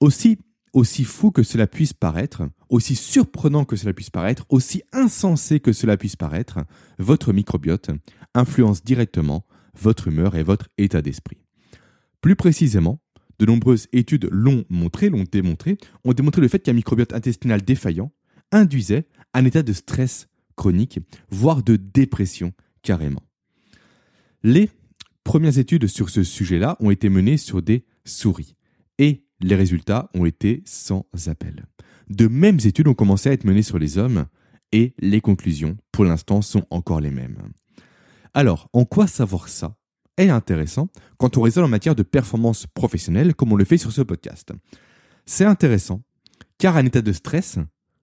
Aussi, 0.00 0.38
aussi 0.72 1.04
fou 1.04 1.30
que 1.30 1.44
cela 1.44 1.68
puisse 1.68 1.92
paraître, 1.92 2.42
aussi 2.72 2.96
surprenant 2.96 3.64
que 3.64 3.76
cela 3.76 3.92
puisse 3.92 4.10
paraître, 4.10 4.46
aussi 4.48 4.82
insensé 4.92 5.60
que 5.60 5.72
cela 5.72 5.96
puisse 5.96 6.16
paraître, 6.16 6.58
votre 6.98 7.32
microbiote 7.32 7.90
influence 8.34 8.82
directement 8.82 9.44
votre 9.78 10.08
humeur 10.08 10.36
et 10.36 10.42
votre 10.42 10.68
état 10.78 11.02
d'esprit. 11.02 11.38
Plus 12.20 12.34
précisément, 12.34 13.00
de 13.38 13.46
nombreuses 13.46 13.88
études 13.92 14.28
l'ont 14.30 14.64
montré, 14.70 15.10
l'ont 15.10 15.24
démontré, 15.30 15.76
ont 16.04 16.12
démontré 16.12 16.40
le 16.40 16.48
fait 16.48 16.60
qu'un 16.60 16.72
microbiote 16.72 17.12
intestinal 17.12 17.62
défaillant 17.62 18.12
induisait 18.52 19.06
un 19.34 19.44
état 19.44 19.62
de 19.62 19.72
stress 19.72 20.28
chronique, 20.56 21.00
voire 21.30 21.62
de 21.62 21.76
dépression 21.76 22.52
carrément. 22.82 23.22
Les 24.42 24.70
premières 25.24 25.58
études 25.58 25.86
sur 25.86 26.10
ce 26.10 26.22
sujet-là 26.22 26.76
ont 26.80 26.90
été 26.90 27.08
menées 27.08 27.36
sur 27.36 27.62
des 27.62 27.84
souris 28.04 28.54
et 28.98 29.24
les 29.40 29.56
résultats 29.56 30.10
ont 30.14 30.24
été 30.24 30.62
sans 30.64 31.06
appel. 31.26 31.66
De 32.12 32.28
mêmes 32.28 32.58
études 32.62 32.88
ont 32.88 32.94
commencé 32.94 33.30
à 33.30 33.32
être 33.32 33.44
menées 33.44 33.62
sur 33.62 33.78
les 33.78 33.96
hommes 33.96 34.26
et 34.70 34.92
les 34.98 35.22
conclusions, 35.22 35.78
pour 35.92 36.04
l'instant, 36.04 36.42
sont 36.42 36.66
encore 36.68 37.00
les 37.00 37.10
mêmes. 37.10 37.38
Alors, 38.34 38.68
en 38.74 38.84
quoi 38.84 39.06
savoir 39.06 39.48
ça 39.48 39.78
est 40.18 40.28
intéressant 40.28 40.88
quand 41.16 41.38
on 41.38 41.40
raisonne 41.40 41.64
en 41.64 41.68
matière 41.68 41.94
de 41.94 42.02
performance 42.02 42.66
professionnelle 42.66 43.34
comme 43.34 43.50
on 43.52 43.56
le 43.56 43.64
fait 43.64 43.78
sur 43.78 43.92
ce 43.92 44.02
podcast? 44.02 44.52
C'est 45.24 45.46
intéressant 45.46 46.02
car 46.58 46.76
un 46.76 46.84
état 46.84 47.00
de 47.00 47.12
stress, 47.12 47.58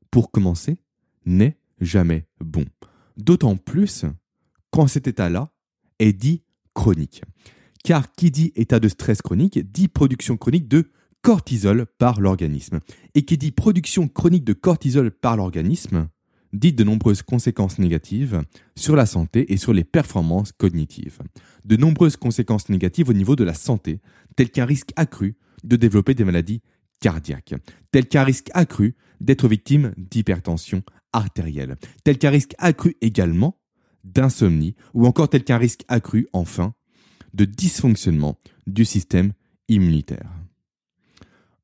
pour 0.10 0.32
commencer, 0.32 0.80
n'est 1.28 1.60
jamais 1.80 2.26
bon. 2.40 2.66
D'autant 3.16 3.58
plus 3.58 4.06
quand 4.72 4.88
cet 4.88 5.08
état-là 5.08 5.52
est 6.00 6.14
dit 6.14 6.42
chronique. 6.74 7.22
Car 7.84 8.12
qui 8.14 8.32
dit 8.32 8.54
état 8.56 8.80
de 8.80 8.88
stress 8.88 9.22
chronique 9.22 9.72
dit 9.72 9.88
production 9.88 10.36
chronique 10.36 10.68
de 10.68 10.90
cortisol 11.22 11.86
par 11.98 12.22
l'organisme. 12.22 12.80
Et 13.16 13.24
qui 13.24 13.38
dit 13.38 13.52
production 13.52 14.08
chronique 14.08 14.46
de 14.46 14.54
cortisol 14.54 15.12
par 15.12 15.38
l'organisme 15.38 16.08
dit 16.54 16.74
de 16.74 16.84
nombreuses 16.84 17.22
conséquences 17.22 17.80
négatives 17.80 18.42
sur 18.76 18.96
la 18.96 19.06
santé 19.06 19.52
et 19.54 19.58
sur 19.58 19.74
les 19.74 19.84
performances 19.84 20.52
cognitives. 20.52 21.20
De 21.66 21.76
nombreuses 21.76 22.18
conséquences 22.18 22.70
négatives 22.70 23.10
au 23.10 23.14
niveau 23.14 23.36
de 23.36 23.44
la 23.44 23.54
santé, 23.54 24.02
telles 24.36 24.50
qu'un 24.50 24.66
risque 24.66 24.92
accru 24.96 25.36
de 25.64 25.76
développer 25.76 26.16
des 26.16 26.24
maladies 26.24 26.62
cardiaques, 27.02 27.54
tel 27.92 28.08
qu'un 28.08 28.24
risque 28.24 28.50
accru 28.54 28.96
d'être 29.22 29.48
victime 29.48 29.94
d'hypertension 29.98 30.84
artérielle, 31.14 31.76
tel 32.04 32.18
qu'un 32.18 32.30
risque 32.30 32.56
accru 32.58 32.96
également 33.02 33.60
d'insomnie, 34.04 34.76
ou 34.94 35.06
encore 35.06 35.30
tel 35.30 35.44
qu'un 35.44 35.58
risque 35.58 35.84
accru, 35.88 36.28
enfin, 36.34 36.74
de 37.34 37.46
dysfonctionnement 37.46 38.40
du 38.66 38.86
système 38.86 39.34
immunitaire. 39.68 40.39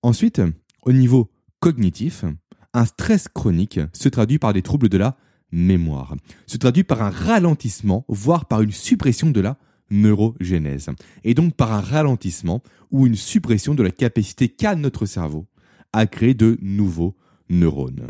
Ensuite, 0.05 0.39
au 0.83 0.91
niveau 0.91 1.31
cognitif, 1.59 2.25
un 2.75 2.85
stress 2.85 3.27
chronique 3.27 3.79
se 3.91 4.07
traduit 4.07 4.37
par 4.37 4.53
des 4.53 4.61
troubles 4.61 4.87
de 4.87 4.99
la 4.99 5.17
mémoire, 5.51 6.15
se 6.45 6.57
traduit 6.57 6.83
par 6.83 7.01
un 7.01 7.09
ralentissement, 7.09 8.05
voire 8.07 8.45
par 8.45 8.61
une 8.61 8.71
suppression 8.71 9.31
de 9.31 9.41
la 9.41 9.57
neurogénèse, 9.89 10.91
et 11.23 11.33
donc 11.33 11.55
par 11.55 11.73
un 11.73 11.81
ralentissement 11.81 12.61
ou 12.91 13.07
une 13.07 13.15
suppression 13.15 13.73
de 13.73 13.81
la 13.81 13.89
capacité 13.89 14.47
qu'a 14.47 14.75
notre 14.75 15.07
cerveau 15.07 15.47
à 15.91 16.05
créer 16.05 16.35
de 16.35 16.59
nouveaux 16.61 17.17
neurones. 17.49 18.05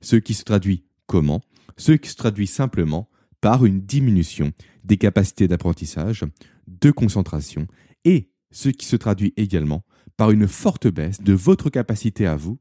Ce 0.00 0.16
qui 0.16 0.34
se 0.34 0.42
traduit 0.42 0.82
comment? 1.06 1.42
Ce 1.76 1.92
qui 1.92 2.10
se 2.10 2.16
traduit 2.16 2.48
simplement 2.48 3.08
par 3.40 3.64
une 3.64 3.82
diminution 3.82 4.50
des 4.82 4.96
capacités 4.96 5.46
d'apprentissage, 5.46 6.24
de 6.66 6.90
concentration, 6.90 7.68
et 8.04 8.32
ce 8.50 8.68
qui 8.68 8.86
se 8.86 8.96
traduit 8.96 9.32
également 9.36 9.84
par 10.16 10.30
une 10.30 10.48
forte 10.48 10.88
baisse 10.88 11.20
de 11.20 11.32
votre 11.32 11.70
capacité 11.70 12.26
à 12.26 12.36
vous 12.36 12.58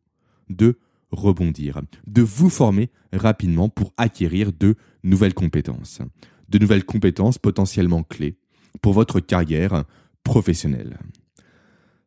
de 0.50 0.77
rebondir, 1.12 1.81
de 2.07 2.21
vous 2.21 2.50
former 2.50 2.89
rapidement 3.13 3.69
pour 3.69 3.93
acquérir 3.97 4.51
de 4.51 4.75
nouvelles 5.03 5.33
compétences, 5.33 6.01
de 6.50 6.59
nouvelles 6.59 6.85
compétences 6.85 7.38
potentiellement 7.38 8.03
clés 8.03 8.38
pour 8.81 8.93
votre 8.93 9.19
carrière 9.19 9.85
professionnelle. 10.24 11.00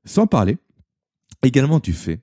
Sans 0.05 0.27
parler 0.27 0.59
également 1.43 1.79
du 1.79 1.93
fait 1.93 2.21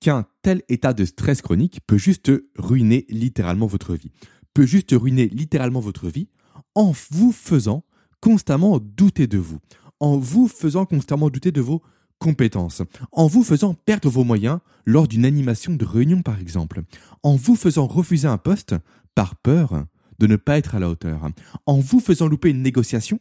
qu'un 0.00 0.26
tel 0.42 0.62
état 0.68 0.94
de 0.94 1.04
stress 1.04 1.42
chronique 1.42 1.80
peut 1.86 1.98
juste 1.98 2.32
ruiner 2.56 3.04
littéralement 3.10 3.66
votre 3.66 3.94
vie, 3.94 4.12
peut 4.54 4.66
juste 4.66 4.92
ruiner 4.92 5.28
littéralement 5.28 5.80
votre 5.80 6.08
vie 6.08 6.28
en 6.74 6.92
vous 7.10 7.32
faisant 7.32 7.84
constamment 8.20 8.78
douter 8.78 9.26
de 9.26 9.38
vous, 9.38 9.58
en 9.98 10.16
vous 10.16 10.48
faisant 10.48 10.86
constamment 10.86 11.28
douter 11.28 11.52
de 11.52 11.60
vos 11.60 11.82
compétences, 12.20 12.82
en 13.10 13.26
vous 13.26 13.42
faisant 13.42 13.74
perdre 13.74 14.08
vos 14.08 14.22
moyens 14.22 14.60
lors 14.86 15.08
d'une 15.08 15.24
animation 15.24 15.74
de 15.74 15.84
réunion 15.84 16.22
par 16.22 16.38
exemple, 16.38 16.82
en 17.24 17.34
vous 17.34 17.56
faisant 17.56 17.88
refuser 17.88 18.28
un 18.28 18.38
poste 18.38 18.76
par 19.16 19.34
peur 19.34 19.84
de 20.20 20.26
ne 20.26 20.36
pas 20.36 20.58
être 20.58 20.76
à 20.76 20.78
la 20.78 20.88
hauteur, 20.88 21.28
en 21.66 21.80
vous 21.80 21.98
faisant 21.98 22.28
louper 22.28 22.50
une 22.50 22.62
négociation 22.62 23.18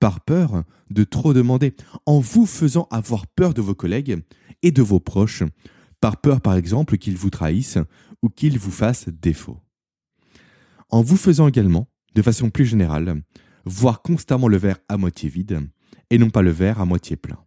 par 0.00 0.20
peur 0.20 0.64
de 0.90 1.04
trop 1.04 1.32
demander, 1.32 1.74
en 2.04 2.18
vous 2.20 2.44
faisant 2.46 2.86
avoir 2.90 3.26
peur 3.26 3.54
de 3.54 3.62
vos 3.62 3.74
collègues 3.74 4.22
et 4.62 4.72
de 4.72 4.82
vos 4.82 5.00
proches, 5.00 5.44
par 6.00 6.20
peur 6.20 6.40
par 6.40 6.56
exemple 6.56 6.98
qu'ils 6.98 7.16
vous 7.16 7.30
trahissent 7.30 7.78
ou 8.22 8.28
qu'ils 8.28 8.58
vous 8.58 8.70
fassent 8.70 9.08
défaut. 9.08 9.58
En 10.90 11.00
vous 11.00 11.16
faisant 11.16 11.48
également, 11.48 11.88
de 12.14 12.22
façon 12.22 12.50
plus 12.50 12.66
générale, 12.66 13.22
voir 13.64 14.02
constamment 14.02 14.48
le 14.48 14.56
verre 14.56 14.78
à 14.88 14.96
moitié 14.96 15.28
vide 15.28 15.60
et 16.10 16.18
non 16.18 16.30
pas 16.30 16.42
le 16.42 16.50
verre 16.50 16.80
à 16.80 16.84
moitié 16.84 17.16
plein. 17.16 17.45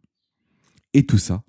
Et 0.94 1.06
tout 1.06 1.18
ça, 1.18 1.44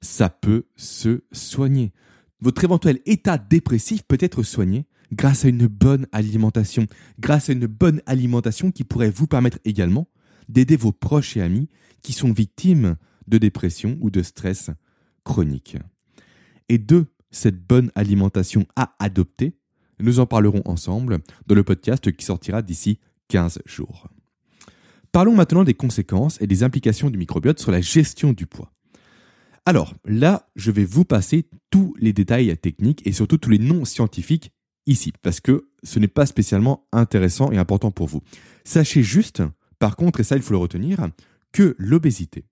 ça 0.00 0.28
peut 0.28 0.64
se 0.76 1.22
soigner. 1.32 1.92
Votre 2.40 2.64
éventuel 2.64 3.00
état 3.06 3.38
dépressif 3.38 4.02
peut 4.02 4.18
être 4.20 4.42
soigné 4.42 4.86
grâce 5.12 5.44
à 5.44 5.48
une 5.48 5.66
bonne 5.66 6.06
alimentation, 6.12 6.86
grâce 7.20 7.50
à 7.50 7.52
une 7.52 7.66
bonne 7.66 8.02
alimentation 8.06 8.70
qui 8.72 8.84
pourrait 8.84 9.10
vous 9.10 9.26
permettre 9.26 9.58
également 9.64 10.08
d'aider 10.48 10.76
vos 10.76 10.92
proches 10.92 11.36
et 11.36 11.42
amis 11.42 11.68
qui 12.02 12.12
sont 12.12 12.32
victimes 12.32 12.96
de 13.28 13.38
dépression 13.38 13.96
ou 14.00 14.10
de 14.10 14.22
stress 14.22 14.70
chronique. 15.24 15.76
Et 16.68 16.78
de 16.78 17.06
cette 17.30 17.64
bonne 17.64 17.90
alimentation 17.94 18.66
à 18.76 18.94
adopter, 18.98 19.56
nous 20.00 20.18
en 20.18 20.26
parlerons 20.26 20.62
ensemble 20.64 21.18
dans 21.46 21.54
le 21.54 21.62
podcast 21.62 22.10
qui 22.12 22.24
sortira 22.24 22.62
d'ici 22.62 22.98
15 23.28 23.60
jours. 23.66 24.08
Parlons 25.12 25.34
maintenant 25.34 25.64
des 25.64 25.74
conséquences 25.74 26.40
et 26.40 26.46
des 26.46 26.62
implications 26.64 27.10
du 27.10 27.18
microbiote 27.18 27.60
sur 27.60 27.70
la 27.70 27.80
gestion 27.80 28.32
du 28.32 28.46
poids. 28.46 28.72
Alors 29.64 29.94
là, 30.04 30.50
je 30.56 30.70
vais 30.72 30.84
vous 30.84 31.04
passer 31.04 31.48
tous 31.70 31.94
les 31.98 32.12
détails 32.12 32.56
techniques 32.58 33.06
et 33.06 33.12
surtout 33.12 33.38
tous 33.38 33.50
les 33.50 33.60
noms 33.60 33.84
scientifiques 33.84 34.52
ici, 34.86 35.12
parce 35.22 35.40
que 35.40 35.68
ce 35.84 36.00
n'est 36.00 36.08
pas 36.08 36.26
spécialement 36.26 36.88
intéressant 36.92 37.52
et 37.52 37.58
important 37.58 37.92
pour 37.92 38.08
vous. 38.08 38.22
Sachez 38.64 39.04
juste, 39.04 39.42
par 39.78 39.94
contre, 39.94 40.20
et 40.20 40.24
ça 40.24 40.36
il 40.36 40.42
faut 40.42 40.54
le 40.54 40.58
retenir, 40.58 41.08
que 41.52 41.76
l'obésité 41.78 42.44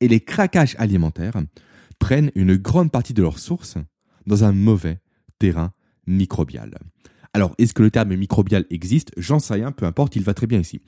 et 0.00 0.08
les 0.08 0.20
craquages 0.20 0.74
alimentaires 0.78 1.40
prennent 1.98 2.32
une 2.34 2.56
grande 2.56 2.90
partie 2.90 3.14
de 3.14 3.22
leur 3.22 3.38
source 3.38 3.76
dans 4.26 4.42
un 4.42 4.52
mauvais 4.52 4.98
terrain 5.38 5.72
microbial. 6.06 6.76
Alors, 7.32 7.54
est-ce 7.58 7.74
que 7.74 7.82
le 7.82 7.90
terme 7.90 8.16
microbial 8.16 8.66
existe? 8.70 9.12
J'en 9.16 9.38
sais 9.38 9.54
rien, 9.54 9.70
peu 9.70 9.86
importe, 9.86 10.16
il 10.16 10.22
va 10.22 10.34
très 10.34 10.46
bien 10.46 10.60
ici. 10.60 10.80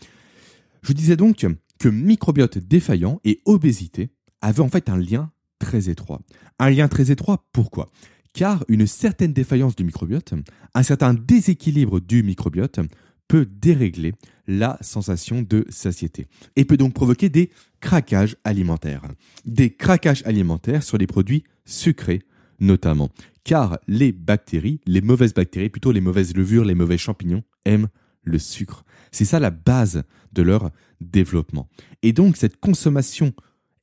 Je 0.82 0.92
disais 0.92 1.16
donc 1.16 1.46
que 1.78 1.88
microbiote 1.88 2.58
défaillant 2.58 3.20
et 3.24 3.40
obésité 3.44 4.10
avaient 4.40 4.60
en 4.60 4.68
fait 4.68 4.88
un 4.88 4.96
lien 4.96 5.30
très 5.58 5.88
étroit. 5.88 6.20
Un 6.58 6.70
lien 6.70 6.88
très 6.88 7.10
étroit, 7.10 7.46
pourquoi? 7.52 7.90
Car 8.32 8.64
une 8.68 8.86
certaine 8.86 9.32
défaillance 9.32 9.76
du 9.76 9.84
microbiote, 9.84 10.34
un 10.74 10.82
certain 10.82 11.14
déséquilibre 11.14 12.00
du 12.00 12.22
microbiote 12.22 12.80
peut 13.26 13.46
dérégler 13.46 14.14
la 14.46 14.78
sensation 14.80 15.42
de 15.42 15.66
satiété 15.68 16.26
et 16.56 16.64
peut 16.64 16.76
donc 16.76 16.94
provoquer 16.94 17.28
des 17.28 17.50
craquages 17.80 18.36
alimentaires. 18.44 19.02
Des 19.44 19.70
craquages 19.70 20.22
alimentaires 20.24 20.82
sur 20.82 20.98
les 20.98 21.06
produits 21.06 21.44
sucrés 21.66 22.22
notamment. 22.60 23.10
Car 23.44 23.78
les 23.86 24.12
bactéries, 24.12 24.80
les 24.86 25.00
mauvaises 25.00 25.34
bactéries, 25.34 25.68
plutôt 25.68 25.92
les 25.92 26.00
mauvaises 26.00 26.34
levures, 26.34 26.64
les 26.64 26.74
mauvais 26.74 26.98
champignons, 26.98 27.42
aiment 27.64 27.88
le 28.22 28.38
sucre. 28.38 28.84
C'est 29.10 29.24
ça 29.24 29.40
la 29.40 29.50
base 29.50 30.02
de 30.32 30.42
leur 30.42 30.70
développement. 31.00 31.68
Et 32.02 32.12
donc 32.12 32.36
cette 32.36 32.58
consommation 32.58 33.32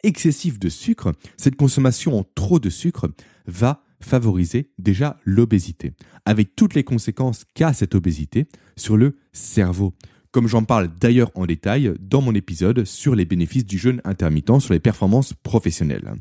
excessif 0.05 0.59
de 0.59 0.69
sucre, 0.69 1.11
cette 1.35 1.55
consommation 1.55 2.17
en 2.17 2.23
trop 2.35 2.59
de 2.59 2.69
sucre 2.69 3.09
va 3.47 3.83
favoriser 3.99 4.71
déjà 4.77 5.19
l'obésité, 5.25 5.93
avec 6.25 6.55
toutes 6.55 6.75
les 6.75 6.83
conséquences 6.83 7.45
qu'a 7.53 7.73
cette 7.73 7.95
obésité 7.95 8.47
sur 8.77 8.97
le 8.97 9.17
cerveau. 9.33 9.93
comme 10.35 10.49
j'en 10.49 10.65
parle 10.65 10.89
d'ailleurs 10.99 11.31
en 11.35 11.45
détail 11.45 11.93
dans 11.97 12.21
mon 12.21 12.35
épisode 12.35 12.83
sur 12.83 13.15
les 13.15 13.23
bénéfices 13.23 13.65
du 13.65 13.77
jeûne 13.77 14.01
intermittent 14.03 14.59
sur 14.59 14.73
les 14.73 14.81
performances 14.81 15.31
professionnelles. 15.31 16.13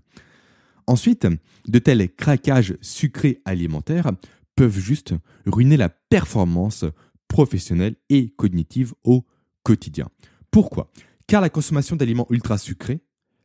Ensuite, 0.86 1.26
de 1.66 1.78
tels 1.80 2.14
craquages 2.14 2.76
sucrés 2.80 3.42
alimentaires 3.44 4.12
peuvent 4.54 4.78
juste 4.78 5.14
ruiner 5.46 5.76
la 5.76 5.88
performance 5.88 6.84
professionnelle 7.26 7.96
et 8.08 8.28
cognitive 8.36 8.94
au 9.02 9.26
quotidien. 9.64 10.06
Pourquoi? 10.52 10.92
Car 11.26 11.40
la 11.40 11.50
consommation 11.50 11.96
d'aliments 11.96 12.28
ultra 12.30 12.56
sucrés 12.56 13.00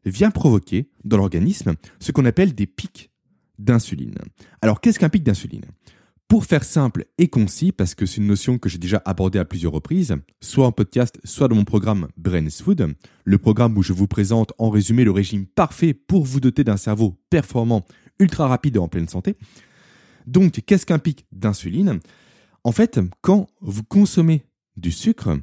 vient 0.06 0.32
provoquer 0.32 0.90
dans 1.04 1.18
l'organisme 1.18 1.74
ce 2.00 2.12
qu'on 2.12 2.26
appelle 2.26 2.56
des 2.56 2.68
pics 2.68 3.12
d'insuline. 3.58 4.16
Alors 4.62 4.82
qu'est-ce 4.82 5.00
qu'un 5.00 5.10
pic 5.10 5.24
d'insuline? 5.24 5.66
Pour 6.28 6.46
faire 6.46 6.64
simple 6.64 7.06
et 7.18 7.28
concis, 7.28 7.72
parce 7.72 7.96
que 7.96 8.06
c'est 8.06 8.18
une 8.18 8.28
notion 8.28 8.60
que 8.60 8.70
j'ai 8.70 8.78
déjà 8.78 9.02
abordée 9.04 9.40
à 9.40 9.46
plusieurs 9.46 9.72
reprises, 9.72 10.16
soit 10.42 10.68
en 10.68 10.72
podcast, 10.72 11.20
soit 11.24 11.48
dans 11.48 11.56
mon 11.56 11.66
programme 11.66 12.08
Brains 12.18 12.52
Food, 12.52 12.94
le 13.26 13.38
programme 13.40 13.76
où 13.78 13.82
je 13.82 13.94
vous 13.94 14.06
présente 14.06 14.54
en 14.60 14.70
résumé 14.70 15.04
le 15.04 15.12
régime 15.12 15.48
parfait 15.48 15.96
pour 15.96 16.26
vous 16.26 16.40
doter 16.40 16.64
d'un 16.64 16.78
cerveau 16.78 17.20
performant, 17.32 17.84
ultra 18.20 18.48
rapide 18.48 18.76
et 18.76 18.80
en 18.80 18.88
pleine 18.88 19.08
santé. 19.08 19.38
Donc, 20.28 20.62
qu'est-ce 20.68 20.86
qu'un 20.86 21.00
pic 21.00 21.26
d'insuline? 21.32 22.00
En 22.64 22.72
fait, 22.72 23.00
quand 23.22 23.48
vous 23.62 23.84
consommez 23.84 24.44
du 24.78 24.92
sucre, 24.92 25.40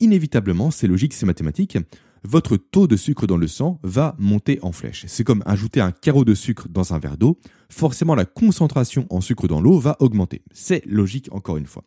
inévitablement, 0.00 0.70
c'est 0.70 0.86
logique, 0.86 1.14
c'est 1.14 1.24
mathématique, 1.24 1.78
votre 2.26 2.56
taux 2.56 2.86
de 2.86 2.96
sucre 2.96 3.26
dans 3.26 3.36
le 3.36 3.48
sang 3.48 3.78
va 3.82 4.16
monter 4.18 4.58
en 4.62 4.72
flèche. 4.72 5.04
C'est 5.08 5.24
comme 5.24 5.42
ajouter 5.46 5.80
un 5.80 5.92
carreau 5.92 6.24
de 6.24 6.34
sucre 6.34 6.68
dans 6.68 6.92
un 6.92 6.98
verre 6.98 7.16
d'eau. 7.16 7.38
Forcément, 7.70 8.14
la 8.14 8.24
concentration 8.24 9.06
en 9.10 9.20
sucre 9.20 9.48
dans 9.48 9.60
l'eau 9.60 9.78
va 9.78 9.96
augmenter. 10.00 10.42
C'est 10.52 10.84
logique 10.86 11.28
encore 11.32 11.56
une 11.56 11.66
fois. 11.66 11.84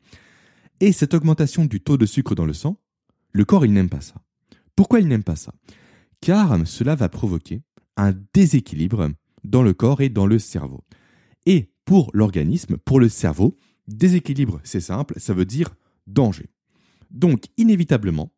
Et 0.80 0.92
cette 0.92 1.14
augmentation 1.14 1.66
du 1.66 1.82
taux 1.82 1.98
de 1.98 2.06
sucre 2.06 2.36
dans 2.36 2.46
le 2.46 2.54
sang, 2.54 2.80
le 3.32 3.46
corps, 3.46 3.66
il 3.66 3.74
n'aime 3.74 3.90
pas 3.90 4.02
ça. 4.02 4.16
Pourquoi 4.76 5.02
il 5.02 5.08
n'aime 5.08 5.24
pas 5.24 5.36
ça? 5.36 5.54
Car 6.22 6.56
cela 6.66 6.96
va 6.96 7.10
provoquer 7.10 7.62
un 7.98 8.14
déséquilibre 8.34 9.10
dans 9.44 9.62
le 9.62 9.74
corps 9.74 10.02
et 10.02 10.10
dans 10.10 10.26
le 10.26 10.40
cerveau. 10.40 10.84
Et 11.46 11.74
pour 11.86 12.12
l'organisme, 12.14 12.78
pour 12.78 13.00
le 13.00 13.10
cerveau, 13.10 13.58
déséquilibre, 13.88 14.62
c'est 14.64 14.80
simple, 14.80 15.16
ça 15.18 15.34
veut 15.34 15.46
dire 15.46 15.76
danger. 16.08 16.50
Donc, 17.12 17.46
inévitablement, 17.58 18.32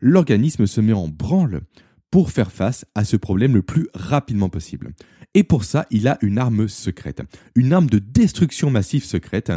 l'organisme 0.00 0.66
se 0.66 0.80
met 0.80 0.92
en 0.92 1.08
branle 1.08 1.62
pour 2.10 2.30
faire 2.30 2.52
face 2.52 2.86
à 2.94 3.04
ce 3.04 3.16
problème 3.16 3.54
le 3.54 3.62
plus 3.62 3.88
rapidement 3.94 4.48
possible. 4.48 4.92
Et 5.34 5.42
pour 5.42 5.64
ça, 5.64 5.86
il 5.90 6.08
a 6.08 6.18
une 6.22 6.38
arme 6.38 6.68
secrète, 6.68 7.22
une 7.54 7.72
arme 7.72 7.90
de 7.90 7.98
destruction 7.98 8.70
massive 8.70 9.04
secrète 9.04 9.52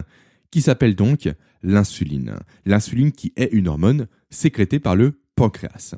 qui 0.52 0.62
s'appelle 0.62 0.96
donc 0.96 1.30
l'insuline. 1.64 2.36
L'insuline 2.66 3.12
qui 3.12 3.34
est 3.36 3.50
une 3.54 3.68
hormone 3.68 4.08
sécrétée 4.30 4.80
par 4.80 4.96
le 4.96 5.22
pancréas. 5.36 5.96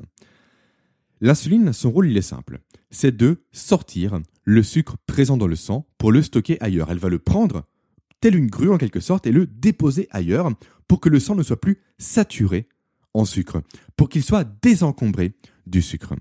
L'insuline, 1.20 1.72
son 1.72 1.90
rôle, 1.90 2.10
il 2.10 2.16
est 2.16 2.22
simple. 2.22 2.60
C'est 2.90 3.16
de 3.16 3.44
sortir 3.52 4.20
le 4.44 4.62
sucre 4.62 4.96
présent 5.06 5.36
dans 5.36 5.46
le 5.46 5.56
sang 5.56 5.86
pour 5.98 6.12
le 6.12 6.22
stocker 6.22 6.58
ailleurs. 6.60 6.90
Elle 6.90 6.98
va 6.98 7.08
le 7.08 7.18
prendre, 7.18 7.64
tel 8.20 8.34
une 8.34 8.48
grue 8.48 8.70
en 8.70 8.78
quelque 8.78 9.00
sorte, 9.00 9.26
et 9.26 9.32
le 9.32 9.46
déposer 9.46 10.08
ailleurs 10.10 10.50
pour 10.88 11.00
que 11.00 11.08
le 11.08 11.20
sang 11.20 11.34
ne 11.34 11.42
soit 11.42 11.60
plus 11.60 11.78
saturé 11.98 12.68
en 13.14 13.24
sucre, 13.24 13.62
pour 13.96 14.08
qu'il 14.08 14.22
soit 14.22 14.44
désencombré 14.62 15.34
du 15.66 15.82
sucre. 15.82 16.14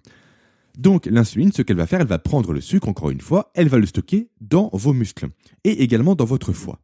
Donc 0.78 1.06
l'insuline, 1.06 1.52
ce 1.52 1.62
qu'elle 1.62 1.78
va 1.78 1.88
faire, 1.88 2.02
elle 2.02 2.08
va 2.08 2.20
prendre 2.20 2.54
le 2.54 2.62
sucre, 2.62 2.88
encore 2.88 3.10
une 3.10 3.22
fois, 3.22 3.52
elle 3.56 3.68
va 3.68 3.78
le 3.78 3.86
stocker 3.86 4.30
dans 4.40 4.70
vos 4.74 4.94
muscles 4.94 5.30
et 5.64 5.84
également 5.84 6.16
dans 6.16 6.26
votre 6.26 6.54
foie. 6.54 6.82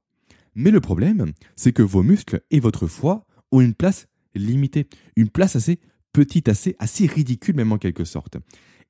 Mais 0.55 0.71
le 0.71 0.81
problème, 0.81 1.33
c'est 1.55 1.71
que 1.71 1.83
vos 1.83 2.03
muscles 2.03 2.41
et 2.51 2.59
votre 2.59 2.87
foie 2.87 3.25
ont 3.51 3.61
une 3.61 3.73
place 3.73 4.07
limitée, 4.35 4.87
une 5.15 5.29
place 5.29 5.55
assez 5.55 5.79
petite, 6.13 6.49
assez, 6.49 7.05
ridicule 7.05 7.55
même 7.55 7.71
en 7.71 7.77
quelque 7.77 8.03
sorte. 8.03 8.37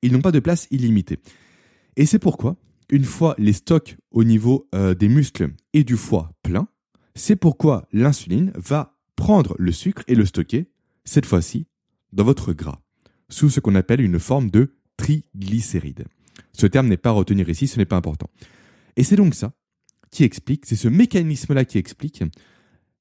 Ils 0.02 0.12
n'ont 0.12 0.22
pas 0.22 0.32
de 0.32 0.40
place 0.40 0.66
illimitée. 0.70 1.18
Et 1.96 2.06
c'est 2.06 2.18
pourquoi, 2.18 2.56
une 2.88 3.04
fois 3.04 3.34
les 3.38 3.52
stocks 3.52 3.96
au 4.10 4.24
niveau 4.24 4.68
euh, 4.74 4.94
des 4.94 5.08
muscles 5.08 5.50
et 5.74 5.84
du 5.84 5.96
foie 5.96 6.32
pleins, 6.42 6.68
c'est 7.14 7.36
pourquoi 7.36 7.86
l'insuline 7.92 8.52
va 8.54 8.96
prendre 9.16 9.54
le 9.58 9.72
sucre 9.72 10.04
et 10.06 10.14
le 10.14 10.24
stocker 10.24 10.70
cette 11.08 11.26
fois-ci 11.26 11.66
dans 12.12 12.24
votre 12.24 12.52
gras, 12.52 12.80
sous 13.30 13.48
ce 13.48 13.60
qu'on 13.60 13.74
appelle 13.74 14.00
une 14.00 14.18
forme 14.18 14.50
de 14.50 14.76
triglycéride. 14.98 16.04
Ce 16.52 16.66
terme 16.66 16.88
n'est 16.88 16.98
pas 16.98 17.10
à 17.10 17.12
retenir 17.12 17.48
ici, 17.48 17.66
ce 17.66 17.78
n'est 17.78 17.86
pas 17.86 17.96
important. 17.96 18.28
Et 18.96 19.04
c'est 19.04 19.16
donc 19.16 19.34
ça 19.34 19.52
qui 20.10 20.24
explique, 20.24 20.66
c'est 20.66 20.76
ce 20.76 20.88
mécanisme-là 20.88 21.64
qui 21.64 21.78
explique 21.78 22.24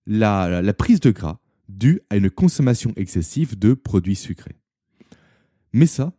la, 0.06 0.62
la 0.62 0.74
prise 0.74 1.00
de 1.00 1.12
gras 1.12 1.40
due 1.68 2.02
à 2.10 2.16
une 2.16 2.30
consommation 2.30 2.94
excessive 2.96 3.60
de 3.60 3.74
produits 3.74 4.16
sucrés. 4.16 4.56
Mais 5.74 5.86
ça, 5.86 6.14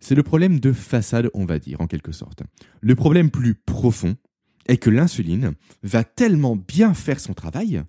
c'est 0.00 0.16
le 0.16 0.24
problème 0.24 0.58
de 0.58 0.72
façade, 0.72 1.30
on 1.34 1.44
va 1.44 1.60
dire, 1.60 1.80
en 1.80 1.86
quelque 1.86 2.12
sorte. 2.12 2.42
Le 2.80 2.94
problème 2.96 3.30
plus 3.30 3.54
profond 3.54 4.16
est 4.66 4.76
que 4.76 4.90
l'insuline 4.90 5.52
va 5.84 6.02
tellement 6.02 6.56
bien 6.56 6.94
faire 6.94 7.20
son 7.20 7.34
travail 7.34 7.84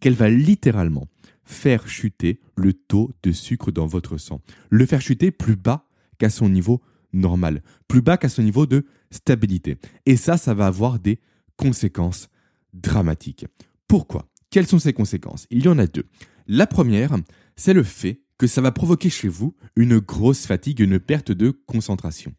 qu'elle 0.00 0.14
va 0.14 0.28
littéralement 0.28 1.08
faire 1.46 1.88
chuter 1.88 2.40
le 2.56 2.74
taux 2.74 3.12
de 3.22 3.32
sucre 3.32 3.72
dans 3.72 3.86
votre 3.86 4.18
sang. 4.18 4.42
Le 4.68 4.84
faire 4.84 5.00
chuter 5.00 5.30
plus 5.30 5.56
bas 5.56 5.88
qu'à 6.18 6.28
son 6.28 6.48
niveau 6.48 6.82
normal, 7.12 7.62
plus 7.88 8.02
bas 8.02 8.18
qu'à 8.18 8.28
son 8.28 8.42
niveau 8.42 8.66
de 8.66 8.84
stabilité. 9.10 9.78
Et 10.04 10.16
ça, 10.16 10.36
ça 10.36 10.52
va 10.52 10.66
avoir 10.66 10.98
des 10.98 11.20
conséquences 11.56 12.28
dramatiques. 12.74 13.46
Pourquoi? 13.88 14.28
Quelles 14.50 14.66
sont 14.66 14.78
ces 14.78 14.92
conséquences? 14.92 15.46
Il 15.50 15.64
y 15.64 15.68
en 15.68 15.78
a 15.78 15.86
deux. 15.86 16.06
La 16.46 16.66
première, 16.66 17.16
c'est 17.56 17.72
le 17.72 17.82
fait 17.82 18.20
que 18.38 18.46
ça 18.46 18.60
va 18.60 18.72
provoquer 18.72 19.08
chez 19.08 19.28
vous 19.28 19.54
une 19.76 19.98
grosse 19.98 20.46
fatigue, 20.46 20.80
une 20.80 20.98
perte 20.98 21.32
de 21.32 21.50
concentration. 21.50 22.34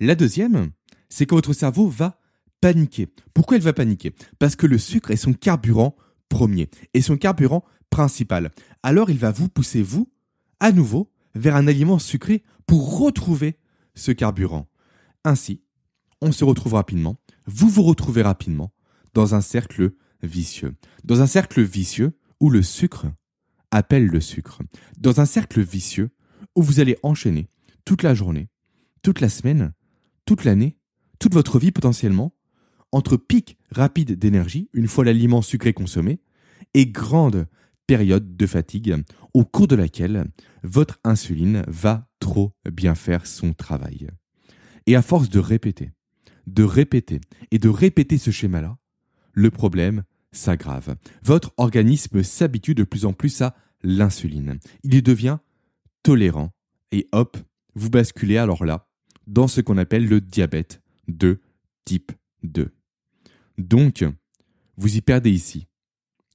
La 0.00 0.14
deuxième, 0.14 0.70
c'est 1.08 1.26
que 1.26 1.34
votre 1.34 1.52
cerveau 1.52 1.88
va 1.88 2.18
paniquer. 2.60 3.08
Pourquoi 3.32 3.56
il 3.56 3.62
va 3.62 3.72
paniquer? 3.72 4.12
Parce 4.38 4.56
que 4.56 4.66
le 4.66 4.78
sucre 4.78 5.10
est 5.10 5.16
son 5.16 5.32
carburant 5.32 5.96
premier. 6.30 6.70
Et 6.94 7.02
son 7.02 7.18
carburant 7.18 7.64
principal. 7.90 8.50
Alors 8.82 9.10
il 9.10 9.18
va 9.18 9.32
vous 9.32 9.50
pousser, 9.50 9.82
vous, 9.82 10.10
à 10.60 10.72
nouveau, 10.72 11.12
vers 11.34 11.56
un 11.56 11.66
aliment 11.66 11.98
sucré 11.98 12.42
pour 12.66 12.98
retrouver 12.98 13.58
ce 13.94 14.12
carburant. 14.12 14.66
Ainsi, 15.24 15.60
on 16.22 16.32
se 16.32 16.44
retrouve 16.44 16.74
rapidement, 16.74 17.16
vous 17.46 17.68
vous 17.68 17.82
retrouvez 17.82 18.22
rapidement 18.22 18.72
dans 19.12 19.34
un 19.34 19.40
cercle 19.42 19.92
vicieux. 20.22 20.74
Dans 21.04 21.20
un 21.20 21.26
cercle 21.26 21.62
vicieux 21.62 22.16
où 22.40 22.48
le 22.48 22.62
sucre 22.62 23.06
appelle 23.70 24.06
le 24.06 24.20
sucre. 24.20 24.60
Dans 24.98 25.20
un 25.20 25.26
cercle 25.26 25.60
vicieux 25.60 26.10
où 26.54 26.62
vous 26.62 26.80
allez 26.80 26.96
enchaîner 27.02 27.48
toute 27.84 28.02
la 28.02 28.14
journée, 28.14 28.48
toute 29.02 29.20
la 29.20 29.28
semaine, 29.28 29.72
toute 30.24 30.44
l'année, 30.44 30.76
toute 31.18 31.34
votre 31.34 31.58
vie 31.58 31.72
potentiellement, 31.72 32.34
entre 32.92 33.16
pics 33.16 33.56
rapides 33.70 34.18
d'énergie, 34.18 34.68
une 34.72 34.88
fois 34.88 35.04
l'aliment 35.04 35.42
sucré 35.42 35.72
consommé, 35.72 36.20
et 36.74 36.86
grande 36.86 37.46
période 37.86 38.36
de 38.36 38.46
fatigue 38.46 38.96
au 39.34 39.44
cours 39.44 39.66
de 39.66 39.76
laquelle 39.76 40.26
votre 40.62 41.00
insuline 41.04 41.64
va 41.66 42.08
trop 42.20 42.52
bien 42.70 42.94
faire 42.94 43.26
son 43.26 43.52
travail. 43.52 44.08
Et 44.86 44.96
à 44.96 45.02
force 45.02 45.28
de 45.28 45.38
répéter, 45.38 45.90
de 46.46 46.62
répéter 46.62 47.20
et 47.50 47.58
de 47.58 47.68
répéter 47.68 48.18
ce 48.18 48.30
schéma-là, 48.30 48.78
le 49.32 49.50
problème 49.50 50.04
s'aggrave. 50.32 50.96
Votre 51.24 51.52
organisme 51.56 52.22
s'habitue 52.22 52.74
de 52.74 52.84
plus 52.84 53.04
en 53.04 53.12
plus 53.12 53.42
à 53.42 53.56
l'insuline. 53.82 54.58
Il 54.84 54.94
y 54.94 55.02
devient 55.02 55.38
tolérant 56.02 56.52
et 56.92 57.08
hop, 57.12 57.36
vous 57.74 57.90
basculez 57.90 58.36
alors 58.36 58.64
là 58.64 58.88
dans 59.26 59.48
ce 59.48 59.60
qu'on 59.60 59.78
appelle 59.78 60.06
le 60.06 60.20
diabète 60.20 60.82
de 61.08 61.40
type 61.84 62.12
2. 62.42 62.72
Donc, 63.60 64.04
vous 64.76 64.96
y 64.96 65.00
perdez 65.00 65.30
ici, 65.30 65.66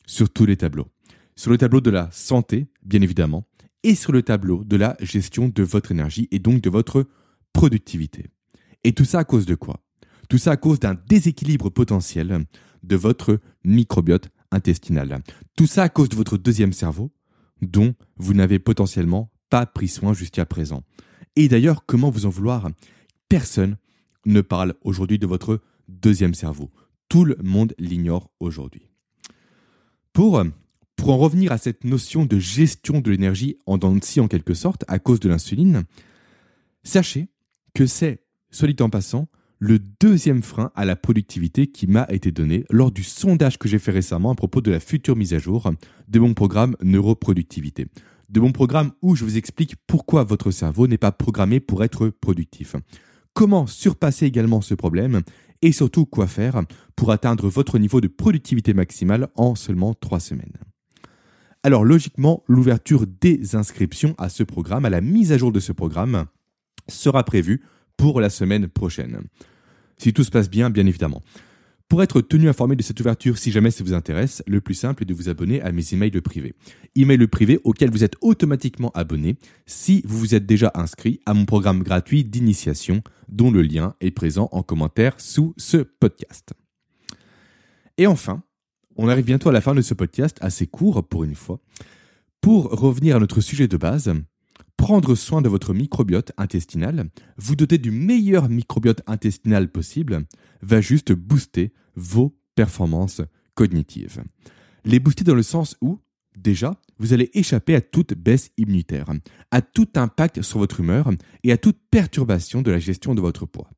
sur 0.05 0.29
tous 0.29 0.45
les 0.45 0.57
tableaux 0.57 0.89
sur 1.35 1.51
le 1.51 1.57
tableau 1.57 1.81
de 1.81 1.89
la 1.89 2.09
santé, 2.11 2.67
bien 2.83 3.01
évidemment, 3.01 3.47
et 3.83 3.95
sur 3.95 4.11
le 4.11 4.23
tableau 4.23 4.63
de 4.63 4.77
la 4.77 4.95
gestion 4.99 5.49
de 5.49 5.63
votre 5.63 5.91
énergie 5.91 6.27
et 6.31 6.39
donc 6.39 6.61
de 6.61 6.69
votre 6.69 7.07
productivité. 7.53 8.27
Et 8.83 8.93
tout 8.93 9.05
ça 9.05 9.19
à 9.19 9.23
cause 9.23 9.45
de 9.45 9.55
quoi? 9.55 9.83
Tout 10.29 10.37
ça 10.37 10.51
à 10.51 10.57
cause 10.57 10.79
d'un 10.79 10.95
déséquilibre 11.07 11.69
potentiel 11.69 12.45
de 12.83 12.95
votre 12.95 13.39
microbiote 13.63 14.29
intestinal. 14.51 15.21
Tout 15.55 15.67
ça 15.67 15.83
à 15.83 15.89
cause 15.89 16.09
de 16.09 16.15
votre 16.15 16.37
deuxième 16.37 16.73
cerveau, 16.73 17.11
dont 17.61 17.93
vous 18.17 18.33
n'avez 18.33 18.59
potentiellement 18.59 19.31
pas 19.49 19.65
pris 19.65 19.87
soin 19.87 20.13
jusqu'à 20.13 20.45
présent. 20.45 20.83
Et 21.35 21.47
d'ailleurs, 21.47 21.85
comment 21.85 22.09
vous 22.09 22.25
en 22.25 22.29
vouloir? 22.29 22.69
Personne 23.29 23.77
ne 24.25 24.41
parle 24.41 24.73
aujourd'hui 24.81 25.19
de 25.19 25.27
votre 25.27 25.61
deuxième 25.87 26.33
cerveau. 26.33 26.71
Tout 27.09 27.25
le 27.25 27.37
monde 27.43 27.73
l'ignore 27.77 28.31
aujourd'hui. 28.39 28.89
Pour 30.13 30.43
pour 30.95 31.09
en 31.09 31.17
revenir 31.17 31.51
à 31.51 31.57
cette 31.57 31.83
notion 31.83 32.25
de 32.25 32.39
gestion 32.39 33.01
de 33.01 33.11
l'énergie 33.11 33.57
en 33.65 33.77
dents 33.77 33.95
en 33.95 34.27
quelque 34.27 34.53
sorte, 34.53 34.85
à 34.87 34.97
cause 34.97 35.19
de 35.19 35.29
l'insuline, 35.29 35.83
sachez 36.83 37.27
que 37.73 37.85
c'est, 37.85 38.23
soit 38.49 38.67
dit 38.67 38.81
en 38.81 38.89
passant, 38.89 39.27
le 39.59 39.79
deuxième 39.79 40.41
frein 40.41 40.71
à 40.75 40.85
la 40.85 40.95
productivité 40.95 41.67
qui 41.67 41.87
m'a 41.87 42.05
été 42.09 42.31
donné 42.31 42.65
lors 42.69 42.91
du 42.91 43.03
sondage 43.03 43.57
que 43.57 43.67
j'ai 43.67 43.79
fait 43.79 43.91
récemment 43.91 44.31
à 44.31 44.35
propos 44.35 44.61
de 44.61 44.71
la 44.71 44.79
future 44.79 45.15
mise 45.15 45.33
à 45.33 45.39
jour 45.39 45.71
de 46.07 46.19
mon 46.19 46.33
programme 46.33 46.75
Neuroproductivité. 46.81 47.87
de 48.29 48.39
mon 48.39 48.51
programme 48.51 48.91
où 49.01 49.15
je 49.15 49.23
vous 49.23 49.37
explique 49.37 49.75
pourquoi 49.87 50.23
votre 50.23 50.51
cerveau 50.51 50.87
n'est 50.87 50.97
pas 50.97 51.11
programmé 51.11 51.59
pour 51.59 51.83
être 51.83 52.09
productif. 52.09 52.75
Comment 53.33 53.67
surpasser 53.67 54.25
également 54.25 54.61
ce 54.61 54.73
problème 54.73 55.21
et 55.65 55.71
surtout 55.71 56.05
quoi 56.05 56.27
faire 56.27 56.61
pour 56.95 57.11
atteindre 57.11 57.49
votre 57.49 57.79
niveau 57.79 57.99
de 57.99 58.07
productivité 58.07 58.75
maximale 58.75 59.29
en 59.33 59.55
seulement 59.55 59.95
3 59.95 60.19
semaines. 60.19 60.53
Alors 61.63 61.83
logiquement, 61.83 62.43
l'ouverture 62.47 63.07
des 63.07 63.55
inscriptions 63.55 64.13
à 64.19 64.29
ce 64.29 64.43
programme, 64.43 64.85
à 64.85 64.91
la 64.91 65.01
mise 65.01 65.31
à 65.31 65.39
jour 65.39 65.51
de 65.51 65.59
ce 65.59 65.71
programme, 65.71 66.25
sera 66.87 67.23
prévue 67.23 67.63
pour 67.97 68.21
la 68.21 68.29
semaine 68.29 68.67
prochaine. 68.67 69.21
Si 69.97 70.13
tout 70.13 70.23
se 70.23 70.29
passe 70.29 70.51
bien, 70.51 70.69
bien 70.69 70.85
évidemment. 70.85 71.23
Pour 71.87 72.01
être 72.01 72.21
tenu 72.21 72.49
informé 72.49 72.75
de 72.75 72.81
cette 72.81 72.99
ouverture, 72.99 73.37
si 73.37 73.51
jamais 73.51 73.69
ça 73.69 73.83
vous 73.83 73.93
intéresse, 73.93 74.41
le 74.47 74.59
plus 74.59 74.73
simple 74.73 75.03
est 75.03 75.05
de 75.05 75.13
vous 75.13 75.29
abonner 75.29 75.61
à 75.61 75.71
mes 75.71 75.93
emails 75.93 76.19
privés. 76.21 76.55
Emails 76.95 77.27
privés 77.27 77.59
auxquels 77.63 77.91
vous 77.91 78.03
êtes 78.03 78.15
automatiquement 78.21 78.91
abonné 78.95 79.37
si 79.67 80.01
vous 80.05 80.17
vous 80.17 80.33
êtes 80.33 80.47
déjà 80.47 80.71
inscrit 80.73 81.21
à 81.27 81.35
mon 81.35 81.45
programme 81.45 81.83
gratuit 81.83 82.23
d'initiation, 82.23 83.03
dont 83.29 83.51
le 83.51 83.61
lien 83.61 83.93
est 84.01 84.09
présent 84.09 84.49
en 84.51 84.63
commentaire 84.63 85.13
sous 85.19 85.53
ce 85.57 85.77
podcast. 85.77 86.53
Et 87.99 88.07
enfin, 88.07 88.41
on 88.95 89.07
arrive 89.07 89.25
bientôt 89.25 89.49
à 89.49 89.53
la 89.53 89.61
fin 89.61 89.75
de 89.75 89.81
ce 89.81 89.93
podcast, 89.93 90.37
assez 90.41 90.65
court 90.65 91.07
pour 91.07 91.23
une 91.23 91.35
fois. 91.35 91.59
Pour 92.41 92.71
revenir 92.71 93.15
à 93.15 93.19
notre 93.19 93.41
sujet 93.41 93.67
de 93.67 93.77
base, 93.77 94.11
prendre 94.85 95.15
soin 95.15 95.41
de 95.41 95.49
votre 95.49 95.73
microbiote 95.73 96.31
intestinal, 96.37 97.09
vous 97.37 97.55
doter 97.55 97.79
du 97.79 97.89
meilleur 97.89 98.49
microbiote 98.49 99.01
intestinal 99.07 99.71
possible, 99.71 100.27
va 100.61 100.79
juste 100.79 101.11
booster 101.11 101.73
vos 101.95 102.37
performances 102.53 103.23
cognitives. 103.55 104.23
Les 104.83 104.99
booster 104.99 105.23
dans 105.23 105.33
le 105.33 105.41
sens 105.41 105.75
où, 105.81 105.97
déjà, 106.37 106.79
vous 106.99 107.13
allez 107.13 107.31
échapper 107.33 107.73
à 107.73 107.81
toute 107.81 108.13
baisse 108.13 108.51
immunitaire, 108.57 109.09
à 109.49 109.63
tout 109.63 109.87
impact 109.95 110.43
sur 110.43 110.59
votre 110.59 110.81
humeur 110.81 111.09
et 111.43 111.51
à 111.51 111.57
toute 111.57 111.79
perturbation 111.89 112.61
de 112.61 112.69
la 112.69 112.77
gestion 112.77 113.15
de 113.15 113.21
votre 113.21 113.47
poids. 113.47 113.71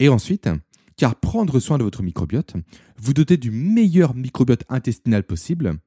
Et 0.00 0.08
ensuite, 0.08 0.48
car 0.96 1.14
prendre 1.14 1.60
soin 1.60 1.78
de 1.78 1.84
votre 1.84 2.02
microbiote, 2.02 2.54
vous 2.96 3.14
doter 3.14 3.36
du 3.36 3.52
meilleur 3.52 4.16
microbiote 4.16 4.64
intestinal 4.68 5.22
possible, 5.22 5.78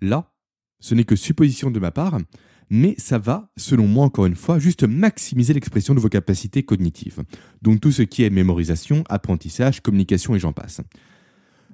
là, 0.00 0.32
ce 0.78 0.94
n'est 0.94 1.02
que 1.02 1.16
supposition 1.16 1.72
de 1.72 1.80
ma 1.80 1.90
part, 1.90 2.20
mais 2.70 2.94
ça 2.98 3.18
va, 3.18 3.50
selon 3.56 3.86
moi 3.86 4.04
encore 4.04 4.26
une 4.26 4.36
fois, 4.36 4.58
juste 4.58 4.84
maximiser 4.84 5.54
l'expression 5.54 5.94
de 5.94 6.00
vos 6.00 6.08
capacités 6.08 6.62
cognitives. 6.62 7.22
Donc 7.60 7.80
tout 7.80 7.92
ce 7.92 8.02
qui 8.02 8.22
est 8.22 8.30
mémorisation, 8.30 9.04
apprentissage, 9.08 9.80
communication 9.80 10.34
et 10.34 10.38
j'en 10.38 10.52
passe. 10.52 10.80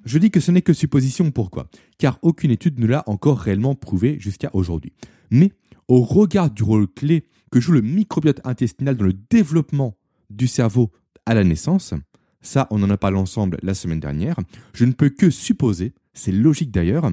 Je 0.05 0.19
dis 0.19 0.31
que 0.31 0.41
ce 0.41 0.51
n'est 0.51 0.63
que 0.63 0.73
supposition, 0.73 1.31
pourquoi? 1.31 1.69
Car 1.99 2.19
aucune 2.23 2.51
étude 2.51 2.79
ne 2.79 2.87
l'a 2.87 3.05
encore 3.07 3.39
réellement 3.39 3.75
prouvé 3.75 4.19
jusqu'à 4.21 4.51
aujourd'hui. 4.53 4.93
Mais 5.31 5.53
au 5.89 6.03
regard 6.03 6.51
du 6.51 6.63
rôle 6.63 6.89
clé 6.89 7.25
que 7.51 7.61
joue 7.61 7.73
le 7.73 7.81
microbiote 7.81 8.41
intestinal 8.45 8.97
dans 8.97 9.05
le 9.05 9.13
développement 9.13 9.97
du 10.31 10.47
cerveau 10.47 10.91
à 11.27 11.35
la 11.35 11.45
naissance, 11.45 11.95
ça 12.41 12.67
on 12.71 12.83
en 12.83 12.91
a 12.91 12.97
parlé 12.97 13.19
ensemble 13.19 13.59
la 13.63 13.75
semaine 13.75 14.01
dernière, 14.01 14.37
je 14.73 14.85
ne 14.85 14.93
peux 14.93 15.09
que 15.09 15.31
supposer, 15.31 15.93
c'est 16.13 16.33
logique 16.33 16.71
d'ailleurs, 16.71 17.11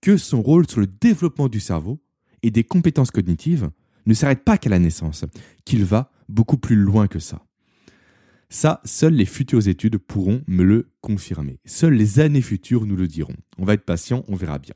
que 0.00 0.16
son 0.16 0.42
rôle 0.42 0.68
sur 0.68 0.80
le 0.80 0.86
développement 0.86 1.48
du 1.48 1.60
cerveau 1.60 1.98
et 2.44 2.50
des 2.50 2.62
compétences 2.62 3.10
cognitives 3.10 3.70
ne 4.06 4.14
s'arrête 4.14 4.44
pas 4.44 4.58
qu'à 4.58 4.68
la 4.68 4.78
naissance, 4.78 5.24
qu'il 5.64 5.84
va 5.84 6.12
beaucoup 6.28 6.58
plus 6.58 6.76
loin 6.76 7.08
que 7.08 7.18
ça. 7.18 7.42
Ça, 8.50 8.82
seules 8.84 9.14
les 9.14 9.24
futures 9.24 9.66
études 9.66 9.96
pourront 9.96 10.42
me 10.46 10.62
le 10.62 10.90
confirmer. 11.00 11.58
Seules 11.64 11.94
les 11.94 12.20
années 12.20 12.42
futures 12.42 12.84
nous 12.84 12.96
le 12.96 13.08
diront. 13.08 13.34
On 13.58 13.64
va 13.64 13.72
être 13.72 13.86
patient, 13.86 14.24
on 14.28 14.36
verra 14.36 14.58
bien. 14.58 14.74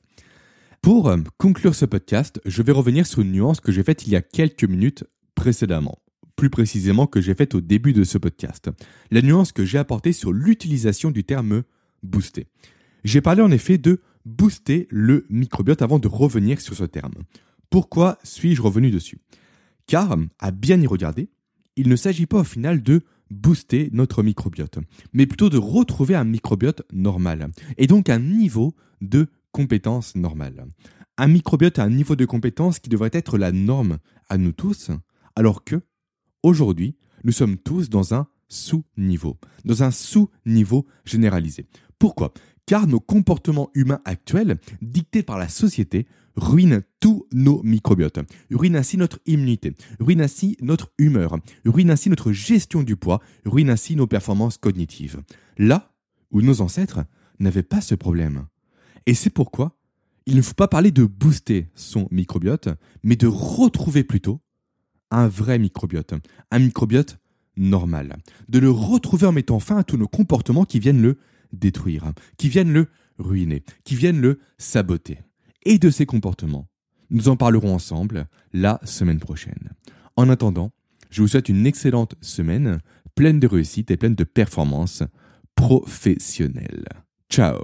Pour 0.80 1.08
euh, 1.08 1.18
conclure 1.36 1.74
ce 1.74 1.84
podcast, 1.84 2.40
je 2.46 2.62
vais 2.62 2.72
revenir 2.72 3.06
sur 3.06 3.20
une 3.20 3.32
nuance 3.32 3.60
que 3.60 3.70
j'ai 3.70 3.82
faite 3.82 4.06
il 4.06 4.12
y 4.12 4.16
a 4.16 4.22
quelques 4.22 4.64
minutes 4.64 5.04
précédemment. 5.34 5.98
Plus 6.34 6.50
précisément 6.50 7.06
que 7.06 7.20
j'ai 7.20 7.34
faite 7.34 7.54
au 7.54 7.60
début 7.60 7.92
de 7.92 8.04
ce 8.04 8.16
podcast. 8.16 8.70
La 9.10 9.20
nuance 9.20 9.52
que 9.52 9.64
j'ai 9.64 9.78
apportée 9.78 10.12
sur 10.12 10.32
l'utilisation 10.32 11.10
du 11.10 11.22
terme 11.22 11.64
booster. 12.02 12.46
J'ai 13.04 13.20
parlé 13.20 13.42
en 13.42 13.50
effet 13.50 13.76
de 13.76 14.00
booster 14.24 14.86
le 14.90 15.26
microbiote 15.28 15.82
avant 15.82 15.98
de 15.98 16.08
revenir 16.08 16.60
sur 16.60 16.74
ce 16.74 16.84
terme. 16.84 17.14
Pourquoi 17.70 18.18
suis-je 18.22 18.62
revenu 18.62 18.90
dessus? 18.90 19.20
Car, 19.86 20.16
à 20.38 20.50
bien 20.50 20.80
y 20.80 20.86
regarder, 20.86 21.30
il 21.76 21.88
ne 21.88 21.96
s'agit 21.96 22.26
pas 22.26 22.40
au 22.40 22.44
final 22.44 22.82
de 22.82 23.02
booster 23.30 23.90
notre 23.92 24.22
microbiote, 24.22 24.78
mais 25.12 25.26
plutôt 25.26 25.50
de 25.50 25.58
retrouver 25.58 26.14
un 26.14 26.24
microbiote 26.24 26.82
normal, 26.92 27.50
et 27.76 27.86
donc 27.86 28.08
un 28.08 28.18
niveau 28.18 28.74
de 29.00 29.28
compétence 29.52 30.16
normale. 30.16 30.66
Un 31.18 31.28
microbiote 31.28 31.78
à 31.78 31.84
un 31.84 31.90
niveau 31.90 32.16
de 32.16 32.24
compétence 32.24 32.78
qui 32.78 32.88
devrait 32.88 33.10
être 33.12 33.38
la 33.38 33.52
norme 33.52 33.98
à 34.28 34.38
nous 34.38 34.52
tous, 34.52 34.90
alors 35.36 35.64
que, 35.64 35.82
aujourd'hui, 36.42 36.96
nous 37.24 37.32
sommes 37.32 37.58
tous 37.58 37.90
dans 37.90 38.14
un 38.14 38.28
sous-niveau, 38.48 39.36
dans 39.64 39.82
un 39.82 39.90
sous-niveau 39.90 40.86
généralisé. 41.04 41.66
Pourquoi? 41.98 42.32
Car 42.68 42.86
nos 42.86 43.00
comportements 43.00 43.70
humains 43.72 44.02
actuels, 44.04 44.58
dictés 44.82 45.22
par 45.22 45.38
la 45.38 45.48
société, 45.48 46.06
ruine 46.36 46.82
tous 47.00 47.26
nos 47.32 47.62
microbiotes, 47.62 48.18
ruine 48.50 48.76
ainsi 48.76 48.98
notre 48.98 49.20
immunité, 49.24 49.74
ruine 49.98 50.20
ainsi 50.20 50.58
notre 50.60 50.92
humeur, 50.98 51.38
ruine 51.64 51.90
ainsi 51.90 52.10
notre 52.10 52.30
gestion 52.30 52.82
du 52.82 52.94
poids, 52.94 53.22
ruine 53.46 53.70
ainsi 53.70 53.96
nos 53.96 54.06
performances 54.06 54.58
cognitives. 54.58 55.22
Là 55.56 55.94
où 56.30 56.42
nos 56.42 56.60
ancêtres 56.60 57.06
n'avaient 57.40 57.62
pas 57.62 57.80
ce 57.80 57.94
problème. 57.94 58.44
Et 59.06 59.14
c'est 59.14 59.30
pourquoi 59.30 59.78
il 60.26 60.36
ne 60.36 60.42
faut 60.42 60.52
pas 60.52 60.68
parler 60.68 60.90
de 60.90 61.06
booster 61.06 61.70
son 61.74 62.06
microbiote, 62.10 62.68
mais 63.02 63.16
de 63.16 63.26
retrouver 63.26 64.04
plutôt 64.04 64.42
un 65.10 65.26
vrai 65.26 65.58
microbiote, 65.58 66.12
un 66.50 66.58
microbiote 66.58 67.18
normal, 67.56 68.18
de 68.50 68.58
le 68.58 68.70
retrouver 68.70 69.26
en 69.26 69.32
mettant 69.32 69.58
fin 69.58 69.78
à 69.78 69.84
tous 69.84 69.96
nos 69.96 70.06
comportements 70.06 70.66
qui 70.66 70.80
viennent 70.80 71.00
le 71.00 71.16
détruire, 71.52 72.12
qui 72.36 72.48
viennent 72.48 72.72
le 72.72 72.88
ruiner, 73.18 73.62
qui 73.84 73.94
viennent 73.94 74.20
le 74.20 74.40
saboter 74.58 75.18
et 75.64 75.78
de 75.78 75.90
ses 75.90 76.06
comportements. 76.06 76.68
Nous 77.10 77.28
en 77.28 77.36
parlerons 77.36 77.74
ensemble 77.74 78.26
la 78.52 78.80
semaine 78.84 79.18
prochaine. 79.18 79.70
En 80.16 80.28
attendant, 80.28 80.72
je 81.10 81.22
vous 81.22 81.28
souhaite 81.28 81.48
une 81.48 81.66
excellente 81.66 82.14
semaine, 82.20 82.80
pleine 83.14 83.40
de 83.40 83.46
réussite 83.46 83.90
et 83.90 83.96
pleine 83.96 84.14
de 84.14 84.24
performances 84.24 85.02
professionnelles. 85.54 86.84
Ciao 87.30 87.58